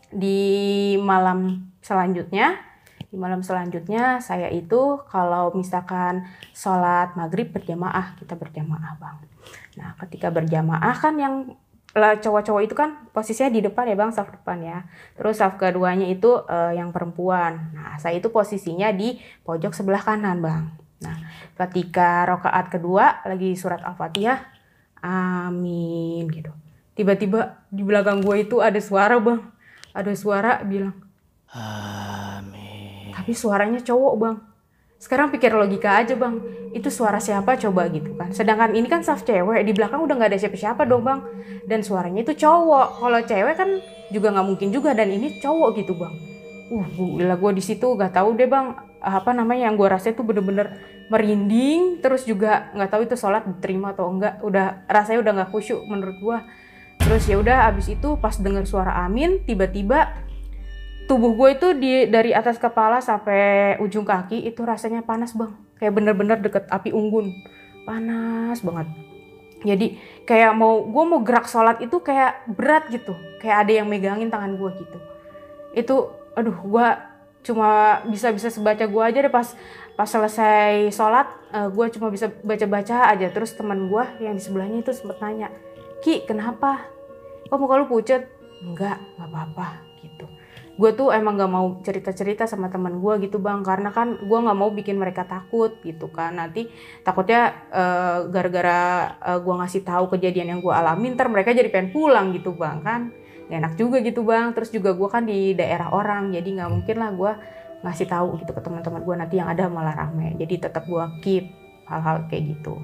di 0.09 0.97
malam 0.97 1.69
selanjutnya 1.85 2.57
di 3.13 3.19
malam 3.19 3.45
selanjutnya 3.45 4.25
saya 4.25 4.49
itu 4.49 5.05
kalau 5.05 5.53
misalkan 5.53 6.25
sholat 6.57 7.13
maghrib 7.13 7.53
berjamaah 7.53 8.17
kita 8.17 8.33
berjamaah 8.33 8.97
bang. 8.97 9.17
Nah 9.77 9.93
ketika 10.01 10.33
berjamaah 10.33 10.97
kan 10.97 11.13
yang 11.21 11.35
cowok-cowok 11.95 12.61
itu 12.63 12.75
kan 12.75 13.03
posisinya 13.11 13.51
di 13.51 13.61
depan 13.67 13.83
ya 13.91 13.95
bang, 13.99 14.11
saf 14.15 14.31
depan 14.31 14.57
ya. 14.63 14.77
Terus 15.19 15.39
saf 15.39 15.59
keduanya 15.59 16.07
itu 16.07 16.43
eh, 16.47 16.79
yang 16.79 16.95
perempuan. 16.95 17.75
Nah 17.75 17.99
saya 17.99 18.19
itu 18.19 18.31
posisinya 18.31 18.91
di 18.95 19.19
pojok 19.43 19.75
sebelah 19.75 19.99
kanan 19.99 20.39
bang. 20.39 20.63
Nah 21.03 21.15
ketika 21.59 22.23
rokaat 22.31 22.71
kedua 22.71 23.19
lagi 23.27 23.55
surat 23.59 23.83
al-fatihah, 23.83 24.39
amin 25.03 26.31
gitu. 26.31 26.51
Tiba-tiba 26.95 27.59
di 27.67 27.83
belakang 27.83 28.23
gue 28.23 28.47
itu 28.47 28.63
ada 28.63 28.79
suara 28.79 29.19
bang, 29.19 29.41
ada 29.91 30.11
suara 30.15 30.63
bilang 30.63 30.95
Amin. 31.51 33.11
tapi 33.11 33.35
suaranya 33.35 33.83
cowok 33.83 34.13
bang. 34.15 34.37
Sekarang 35.01 35.33
pikir 35.33 35.49
logika 35.49 35.97
aja 35.97 36.13
bang, 36.13 36.37
itu 36.77 36.93
suara 36.93 37.17
siapa 37.17 37.57
coba 37.57 37.89
gitu 37.89 38.13
kan. 38.13 38.29
Sedangkan 38.29 38.77
ini 38.77 38.85
kan 38.85 39.01
saf 39.01 39.25
cewek, 39.25 39.65
di 39.65 39.73
belakang 39.73 40.05
udah 40.05 40.13
nggak 40.13 40.29
ada 40.29 40.37
siapa-siapa 40.37 40.85
dong 40.85 41.01
bang. 41.01 41.25
Dan 41.65 41.81
suaranya 41.81 42.21
itu 42.21 42.37
cowok. 42.37 43.01
Kalau 43.01 43.19
cewek 43.25 43.55
kan 43.57 43.69
juga 44.13 44.29
nggak 44.29 44.45
mungkin 44.45 44.69
juga 44.69 44.93
dan 44.93 45.09
ini 45.09 45.41
cowok 45.41 45.69
gitu 45.81 45.97
bang. 45.97 46.13
Uh, 46.71 47.17
gila 47.17 47.35
gue 47.35 47.51
di 47.59 47.63
situ 47.65 47.83
gak 47.99 48.15
tahu 48.15 48.31
deh 48.39 48.47
bang 48.47 48.71
apa 49.03 49.35
namanya 49.35 49.67
yang 49.67 49.75
gue 49.75 49.91
rasa 49.91 50.15
itu 50.15 50.23
bener-bener 50.23 50.77
merinding 51.11 51.99
terus 51.99 52.23
juga 52.23 52.71
nggak 52.71 52.89
tahu 52.95 53.01
itu 53.03 53.19
sholat 53.19 53.43
diterima 53.43 53.91
atau 53.91 54.07
enggak 54.07 54.39
udah 54.39 54.87
rasanya 54.87 55.19
udah 55.19 55.33
nggak 55.35 55.49
khusyuk 55.51 55.83
menurut 55.89 56.15
gue 56.15 56.37
terus 57.01 57.27
ya 57.27 57.35
udah 57.41 57.67
abis 57.73 57.91
itu 57.91 58.15
pas 58.21 58.37
dengar 58.39 58.63
suara 58.63 59.03
amin 59.03 59.43
tiba-tiba 59.43 60.15
tubuh 61.11 61.35
gue 61.35 61.49
itu 61.59 61.67
di 61.75 62.07
dari 62.07 62.31
atas 62.31 62.55
kepala 62.55 63.03
sampai 63.03 63.75
ujung 63.83 64.07
kaki 64.07 64.47
itu 64.47 64.63
rasanya 64.63 65.03
panas 65.03 65.35
bang. 65.35 65.51
Kayak 65.75 65.93
bener-bener 65.99 66.39
deket 66.39 66.71
api 66.71 66.95
unggun. 66.95 67.35
Panas 67.83 68.63
banget. 68.63 68.87
Jadi 69.67 69.99
kayak 70.23 70.55
mau 70.55 70.87
gue 70.87 71.03
mau 71.03 71.19
gerak 71.19 71.51
sholat 71.51 71.83
itu 71.83 71.99
kayak 71.99 72.47
berat 72.55 72.87
gitu. 72.87 73.11
Kayak 73.43 73.67
ada 73.67 73.71
yang 73.83 73.91
megangin 73.91 74.31
tangan 74.31 74.55
gue 74.55 74.71
gitu. 74.79 74.97
Itu 75.75 75.95
aduh 76.31 76.55
gue 76.55 76.87
cuma 77.43 77.99
bisa 78.07 78.31
bisa 78.31 78.47
sebaca 78.47 78.87
gue 78.87 79.03
aja 79.03 79.19
deh 79.19 79.33
pas 79.33 79.51
pas 79.99 80.07
selesai 80.07 80.95
sholat 80.95 81.27
eh, 81.51 81.67
gue 81.67 81.85
cuma 81.91 82.07
bisa 82.07 82.31
baca 82.39 82.65
baca 82.71 83.11
aja. 83.11 83.27
Terus 83.27 83.51
teman 83.51 83.91
gue 83.91 84.03
yang 84.23 84.39
di 84.39 84.39
sebelahnya 84.39 84.79
itu 84.79 84.95
sempet 84.95 85.19
nanya 85.19 85.51
ki 85.99 86.23
kenapa? 86.23 86.87
Kok 87.51 87.59
muka 87.59 87.83
lu 87.83 87.91
pucet? 87.91 88.31
Enggak 88.63 88.95
nggak 89.19 89.27
apa-apa 89.27 89.90
gue 90.81 90.91
tuh 90.97 91.13
emang 91.13 91.37
gak 91.37 91.53
mau 91.53 91.77
cerita-cerita 91.85 92.49
sama 92.49 92.73
teman 92.73 92.97
gue 92.97 93.29
gitu 93.29 93.37
bang. 93.37 93.61
Karena 93.61 93.93
kan 93.93 94.17
gue 94.17 94.39
nggak 94.41 94.57
mau 94.57 94.73
bikin 94.73 94.97
mereka 94.97 95.29
takut 95.29 95.77
gitu 95.85 96.09
kan. 96.09 96.33
Nanti 96.41 96.65
takutnya 97.05 97.69
eh, 97.69 98.25
gara-gara 98.33 99.13
eh, 99.21 99.39
gue 99.45 99.53
ngasih 99.61 99.85
tahu 99.85 100.09
kejadian 100.17 100.57
yang 100.57 100.59
gue 100.65 100.73
alami 100.73 101.13
ntar 101.13 101.29
mereka 101.29 101.53
jadi 101.53 101.69
pengen 101.69 101.93
pulang 101.93 102.33
gitu 102.33 102.57
bang 102.57 102.81
kan. 102.81 103.01
Gak 103.45 103.57
enak 103.61 103.73
juga 103.77 104.01
gitu 104.01 104.25
bang. 104.25 104.57
Terus 104.57 104.73
juga 104.73 104.97
gue 104.97 105.09
kan 105.13 105.21
di 105.29 105.53
daerah 105.53 105.93
orang 105.93 106.33
jadi 106.33 106.49
nggak 106.49 106.69
mungkin 106.73 106.95
lah 106.97 107.09
gue 107.13 107.31
ngasih 107.85 108.07
tahu 108.09 108.41
gitu 108.41 108.51
ke 108.53 108.61
teman-teman 108.65 109.01
gue 109.05 109.15
nanti 109.21 109.35
yang 109.37 109.53
ada 109.53 109.69
malah 109.69 109.93
rame. 109.93 110.33
Jadi 110.41 110.65
tetap 110.65 110.89
gue 110.89 111.05
keep 111.21 111.45
hal-hal 111.85 112.25
kayak 112.25 112.57
gitu. 112.57 112.81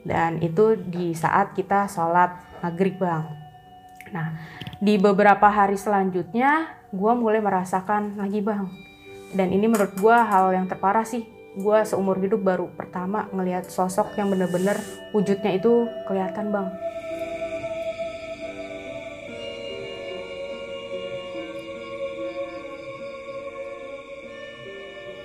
Dan 0.00 0.40
itu 0.40 0.80
di 0.80 1.12
saat 1.12 1.52
kita 1.52 1.84
sholat 1.84 2.32
maghrib 2.64 2.96
bang. 2.96 3.28
Nah 4.16 4.40
di 4.80 4.96
beberapa 4.96 5.52
hari 5.52 5.76
selanjutnya 5.76 6.79
gue 6.90 7.12
mulai 7.14 7.38
merasakan 7.38 8.18
lagi 8.18 8.42
bang. 8.42 8.66
Dan 9.30 9.54
ini 9.54 9.70
menurut 9.70 9.94
gue 9.94 10.16
hal 10.16 10.50
yang 10.50 10.66
terparah 10.66 11.06
sih. 11.06 11.22
Gue 11.54 11.82
seumur 11.86 12.18
hidup 12.18 12.42
baru 12.42 12.70
pertama 12.74 13.26
ngelihat 13.30 13.70
sosok 13.70 14.14
yang 14.18 14.30
bener-bener 14.30 14.78
wujudnya 15.14 15.54
itu 15.54 15.86
kelihatan 16.06 16.50
bang. 16.50 16.68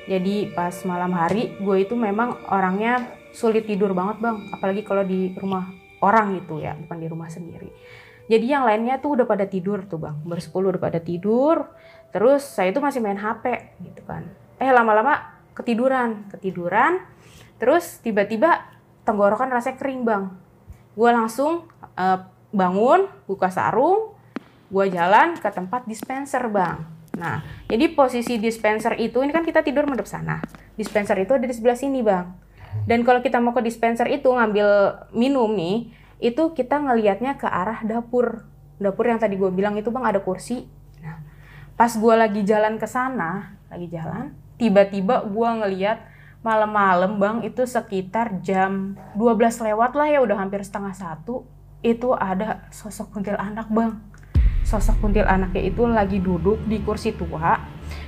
Jadi 0.06 0.54
pas 0.54 0.74
malam 0.86 1.18
hari 1.18 1.58
gue 1.58 1.78
itu 1.82 1.98
memang 1.98 2.38
orangnya 2.54 3.10
sulit 3.34 3.66
tidur 3.66 3.98
banget 3.98 4.22
bang. 4.22 4.38
Apalagi 4.54 4.86
kalau 4.86 5.02
di 5.02 5.34
rumah 5.34 5.66
orang 6.06 6.38
gitu 6.38 6.62
ya 6.62 6.78
bukan 6.78 6.98
di 7.02 7.08
rumah 7.10 7.26
sendiri 7.26 7.74
jadi 8.26 8.58
yang 8.58 8.64
lainnya 8.66 8.98
tuh 8.98 9.22
udah 9.22 9.26
pada 9.30 9.46
tidur 9.46 9.86
tuh 9.86 10.02
bang. 10.02 10.18
Bersepuluh 10.26 10.74
udah 10.74 10.82
pada 10.82 10.98
tidur. 10.98 11.70
Terus 12.10 12.42
saya 12.42 12.74
tuh 12.74 12.82
masih 12.82 13.04
main 13.04 13.18
HP 13.20 13.78
gitu 13.86 14.02
kan. 14.06 14.26
Eh 14.58 14.72
lama-lama 14.74 15.38
ketiduran 15.54 16.26
ketiduran. 16.34 17.06
Terus 17.62 18.02
tiba-tiba 18.02 18.66
tenggorokan 19.06 19.54
rasanya 19.54 19.78
kering 19.78 20.02
bang. 20.04 20.24
Gue 20.98 21.10
langsung 21.14 21.70
eh, 21.96 22.20
bangun 22.50 23.06
buka 23.30 23.52
sarung 23.52 24.16
gue 24.66 24.86
jalan 24.90 25.38
ke 25.38 25.50
tempat 25.54 25.86
dispenser 25.86 26.42
bang. 26.50 26.82
Nah 27.22 27.46
jadi 27.70 27.94
posisi 27.94 28.42
dispenser 28.42 28.98
itu 28.98 29.22
ini 29.22 29.30
kan 29.30 29.46
kita 29.46 29.62
tidur 29.62 29.86
madep 29.86 30.10
sana. 30.10 30.42
Dispenser 30.74 31.22
itu 31.22 31.38
ada 31.38 31.46
di 31.46 31.54
sebelah 31.54 31.78
sini 31.78 32.02
bang. 32.02 32.26
Dan 32.90 33.08
kalau 33.08 33.24
kita 33.24 33.40
mau 33.40 33.56
ke 33.56 33.64
dispenser 33.64 34.10
itu 34.12 34.28
ngambil 34.28 34.68
minum 35.16 35.48
nih 35.54 35.94
itu 36.20 36.56
kita 36.56 36.80
ngelihatnya 36.80 37.36
ke 37.36 37.48
arah 37.48 37.84
dapur. 37.84 38.48
Dapur 38.76 39.06
yang 39.08 39.20
tadi 39.20 39.40
gue 39.40 39.52
bilang 39.52 39.76
itu 39.80 39.92
bang 39.92 40.04
ada 40.04 40.20
kursi. 40.20 40.68
Nah 41.04 41.36
pas 41.76 41.92
gue 41.92 42.16
lagi 42.16 42.42
jalan 42.48 42.80
ke 42.80 42.88
sana 42.88 43.60
lagi 43.68 43.92
jalan 43.92 44.32
tiba-tiba 44.56 45.28
gue 45.28 45.50
ngeliat 45.60 46.00
malam-malam 46.40 47.20
bang 47.20 47.38
itu 47.44 47.68
sekitar 47.68 48.40
jam 48.40 48.96
12 49.20 49.36
lewat 49.60 49.92
lah 49.92 50.08
ya 50.08 50.24
udah 50.24 50.40
hampir 50.40 50.64
setengah 50.64 50.96
satu 50.96 51.44
itu 51.84 52.16
ada 52.16 52.64
sosok 52.72 53.12
kuntilanak 53.12 53.68
bang. 53.68 54.00
Sosok 54.64 55.04
kuntilanaknya 55.04 55.62
itu 55.68 55.84
lagi 55.86 56.18
duduk 56.24 56.64
di 56.66 56.82
kursi 56.82 57.12
tua 57.14 57.60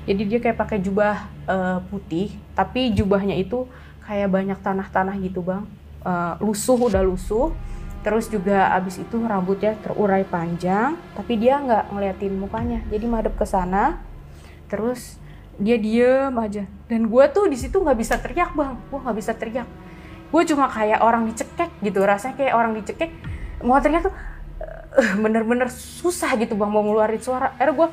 jadi 0.07 0.21
dia 0.23 0.39
kayak 0.39 0.57
pakai 0.57 0.79
jubah 0.79 1.27
eh, 1.45 1.79
putih 1.91 2.33
tapi 2.55 2.95
jubahnya 2.95 3.35
itu 3.35 3.67
kayak 4.07 4.31
banyak 4.31 4.59
tanah-tanah 4.63 5.19
gitu 5.19 5.43
bang. 5.43 5.67
Eh, 6.07 6.33
lusuh 6.39 6.79
udah 6.79 7.03
lusuh 7.03 7.51
terus 8.07 8.31
juga 8.31 8.71
abis 8.71 9.03
itu 9.03 9.19
rambutnya 9.19 9.75
terurai 9.83 10.23
panjang 10.23 10.95
tapi 11.11 11.35
dia 11.35 11.59
nggak 11.59 11.91
ngeliatin 11.91 12.39
mukanya. 12.39 12.79
Jadi 12.87 13.03
madep 13.03 13.35
ke 13.35 13.43
sana 13.43 13.99
terus 14.71 15.19
dia 15.59 15.75
diem 15.75 16.31
aja. 16.39 16.63
Dan 16.87 17.11
gue 17.11 17.23
tuh 17.35 17.51
di 17.51 17.59
situ 17.59 17.75
nggak 17.75 17.99
bisa 17.99 18.15
teriak 18.15 18.55
bang. 18.55 18.79
Gue 18.87 18.99
nggak 19.03 19.17
bisa 19.19 19.35
teriak. 19.35 19.67
Gue 20.31 20.47
cuma 20.47 20.71
kayak 20.71 21.03
orang 21.03 21.27
dicekek 21.27 21.67
gitu 21.83 21.99
rasanya 21.99 22.39
kayak 22.39 22.55
orang 22.55 22.79
dicekek. 22.79 23.11
Mau 23.59 23.75
teriak 23.83 24.07
tuh 24.07 24.15
eh, 25.03 25.11
bener-bener 25.19 25.67
susah 25.67 26.31
gitu 26.39 26.55
bang 26.55 26.71
mau 26.71 26.87
ngeluarin 26.87 27.19
suara. 27.19 27.59
Akhirnya 27.59 27.75
gue 27.75 27.87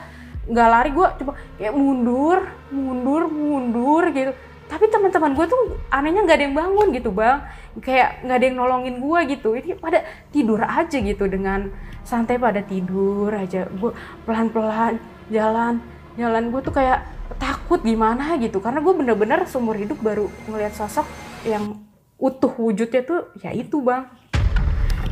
nggak 0.55 0.69
lari 0.71 0.91
gue 0.95 1.07
coba 1.25 1.33
kayak 1.59 1.75
mundur 1.75 2.39
mundur 2.71 3.27
mundur 3.27 4.15
gitu 4.15 4.31
tapi 4.65 4.89
teman-teman 4.89 5.37
gue 5.37 5.47
tuh 5.47 5.77
anehnya 5.93 6.25
nggak 6.25 6.37
ada 6.41 6.45
yang 6.49 6.57
bangun 6.57 6.87
gitu 6.97 7.11
bang. 7.13 7.45
Kayak 7.85 8.25
nggak 8.25 8.37
ada 8.41 8.45
yang 8.49 8.57
nolongin 8.57 8.97
gue 8.99 9.21
gitu. 9.37 9.49
Ini 9.55 9.77
pada 9.77 10.03
tidur 10.33 10.61
aja 10.65 10.97
gitu 10.97 11.25
dengan 11.29 11.69
santai 12.03 12.41
pada 12.41 12.65
tidur 12.65 13.29
aja. 13.29 13.69
Gue 13.69 13.93
pelan-pelan 14.25 14.97
jalan. 15.29 15.85
Jalan 16.17 16.45
gue 16.49 16.61
tuh 16.65 16.75
kayak 16.75 17.05
takut 17.37 17.85
gimana 17.85 18.41
gitu. 18.41 18.59
Karena 18.65 18.81
gue 18.81 18.95
bener-bener 18.97 19.45
seumur 19.45 19.77
hidup 19.77 20.01
baru 20.01 20.33
ngeliat 20.49 20.73
sosok 20.73 21.05
yang 21.45 21.85
utuh 22.17 22.53
wujudnya 22.57 23.05
tuh 23.05 23.31
ya 23.45 23.53
itu 23.53 23.85
bang. 23.85 24.09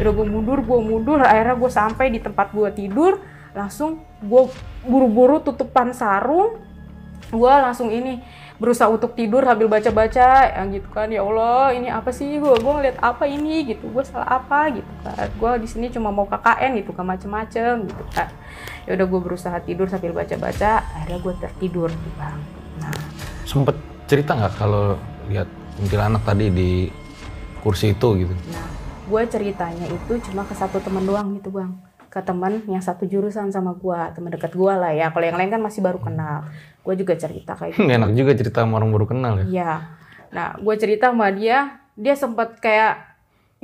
Udah 0.01 0.13
gue 0.17 0.27
mundur 0.27 0.65
gue 0.65 0.79
mundur. 0.81 1.21
Akhirnya 1.21 1.61
gue 1.61 1.71
sampai 1.71 2.09
di 2.09 2.25
tempat 2.25 2.57
gue 2.57 2.73
tidur. 2.73 3.21
Langsung 3.53 4.01
gue 4.25 4.49
buru-buru 4.89 5.45
tutupan 5.45 5.93
sarung. 5.93 6.57
Gue 7.29 7.53
langsung 7.53 7.93
ini 7.93 8.21
berusaha 8.63 8.87
untuk 8.87 9.19
tidur 9.19 9.43
sambil 9.43 9.67
baca-baca 9.67 10.55
yang 10.55 10.71
gitu 10.71 10.87
kan 10.95 11.11
ya 11.11 11.27
Allah 11.27 11.75
ini 11.75 11.91
apa 11.91 12.15
sih? 12.15 12.39
Gue 12.39 12.55
gue 12.55 12.73
ngeliat 12.79 13.03
apa 13.03 13.27
ini? 13.27 13.67
Gitu 13.67 13.91
gue 13.91 14.05
salah 14.07 14.39
apa? 14.39 14.71
Gitu 14.71 14.87
kan 15.03 15.27
gue 15.27 15.51
di 15.59 15.69
sini 15.69 15.91
cuma 15.91 16.15
mau 16.15 16.31
KKN 16.31 16.79
gitu 16.79 16.95
kan 16.95 17.03
macem-macem 17.03 17.91
gitu 17.91 18.05
kan. 18.15 18.31
Ya 18.87 18.95
udah 18.95 19.07
gue 19.11 19.21
berusaha 19.27 19.59
tidur 19.67 19.91
sambil 19.91 20.15
baca-baca 20.15 20.87
akhirnya 20.95 21.19
gue 21.19 21.35
tertidur 21.43 21.91
tuh 21.91 22.13
bang 22.15 22.39
nah. 22.79 22.95
Sempet 23.43 23.75
cerita 24.07 24.39
nggak 24.39 24.55
kalau 24.55 24.95
lihat 25.27 25.51
kuntilanak 25.83 26.23
tadi 26.23 26.47
di 26.55 26.71
kursi 27.67 27.91
itu 27.95 28.09
gitu? 28.27 28.35
Nah, 28.55 28.67
gue 29.11 29.23
ceritanya 29.27 29.87
itu 29.91 30.13
cuma 30.31 30.47
ke 30.47 30.55
satu 30.55 30.79
teman 30.79 31.03
doang 31.03 31.35
gitu 31.35 31.51
bang 31.51 31.75
ke 32.13 32.21
teman 32.21 32.61
yang 32.69 32.85
satu 32.85 33.09
jurusan 33.09 33.49
sama 33.49 33.73
gue 33.73 34.01
teman 34.13 34.29
dekat 34.29 34.53
gue 34.53 34.69
lah 34.77 34.93
ya. 34.93 35.09
Kalau 35.09 35.25
yang 35.25 35.41
lain 35.41 35.49
kan 35.49 35.65
masih 35.65 35.81
baru 35.81 35.97
kenal. 35.97 36.45
Gue 36.85 36.93
juga 37.01 37.17
cerita 37.17 37.57
kayak 37.57 37.81
gitu. 37.81 37.89
enak 37.89 38.13
juga 38.13 38.37
cerita 38.37 38.69
sama 38.69 38.77
orang 38.77 38.93
baru 38.93 39.07
kenal 39.09 39.33
ya? 39.41 39.45
Iya. 39.49 39.73
Nah 40.29 40.49
gue 40.61 40.75
cerita 40.77 41.09
sama 41.09 41.33
dia 41.33 41.81
dia 41.97 42.13
sempat 42.13 42.61
kayak 42.61 43.01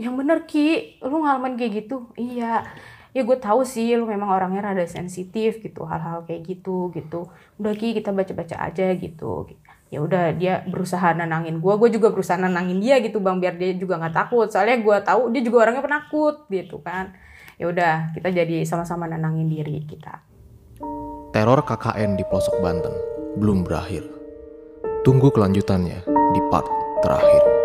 yang 0.01 0.17
bener 0.17 0.49
ki 0.49 0.97
lu 1.05 1.29
ngalamin 1.29 1.61
kayak 1.61 1.85
gitu? 1.85 2.09
Iya. 2.17 2.65
Ya 3.13 3.21
gue 3.21 3.37
tahu 3.37 3.69
sih 3.69 3.93
lu 4.01 4.09
memang 4.09 4.33
orangnya 4.33 4.73
rada 4.73 4.89
sensitif 4.89 5.61
gitu 5.61 5.85
hal-hal 5.85 6.25
kayak 6.25 6.49
gitu 6.49 6.89
gitu. 6.97 7.29
Udah 7.61 7.77
ki 7.77 8.01
kita 8.01 8.17
baca-baca 8.17 8.65
aja 8.65 8.97
gitu. 8.97 9.45
Ya 9.93 10.01
udah 10.01 10.33
dia 10.33 10.65
berusaha 10.65 11.13
nenangin 11.13 11.61
gue 11.61 11.75
gue 11.77 12.01
juga 12.01 12.09
berusaha 12.09 12.41
nenangin 12.41 12.81
dia 12.81 12.97
gitu 13.05 13.21
bang 13.21 13.37
biar 13.37 13.61
dia 13.61 13.77
juga 13.77 14.01
nggak 14.01 14.17
takut. 14.17 14.49
Soalnya 14.49 14.81
gue 14.81 14.97
tahu 15.05 15.37
dia 15.37 15.45
juga 15.45 15.69
orangnya 15.69 15.85
penakut 15.85 16.49
gitu 16.49 16.81
kan 16.81 17.13
ya 17.59 17.67
udah 17.69 18.15
kita 18.15 18.31
jadi 18.31 18.63
sama-sama 18.63 19.11
nenangin 19.11 19.51
diri 19.51 19.83
kita. 19.83 20.23
Teror 21.35 21.61
KKN 21.67 22.17
di 22.17 22.25
pelosok 22.25 22.63
Banten 22.63 22.95
belum 23.37 23.67
berakhir. 23.67 24.07
Tunggu 25.03 25.29
kelanjutannya 25.35 26.07
di 26.07 26.41
part 26.49 26.67
terakhir. 27.03 27.58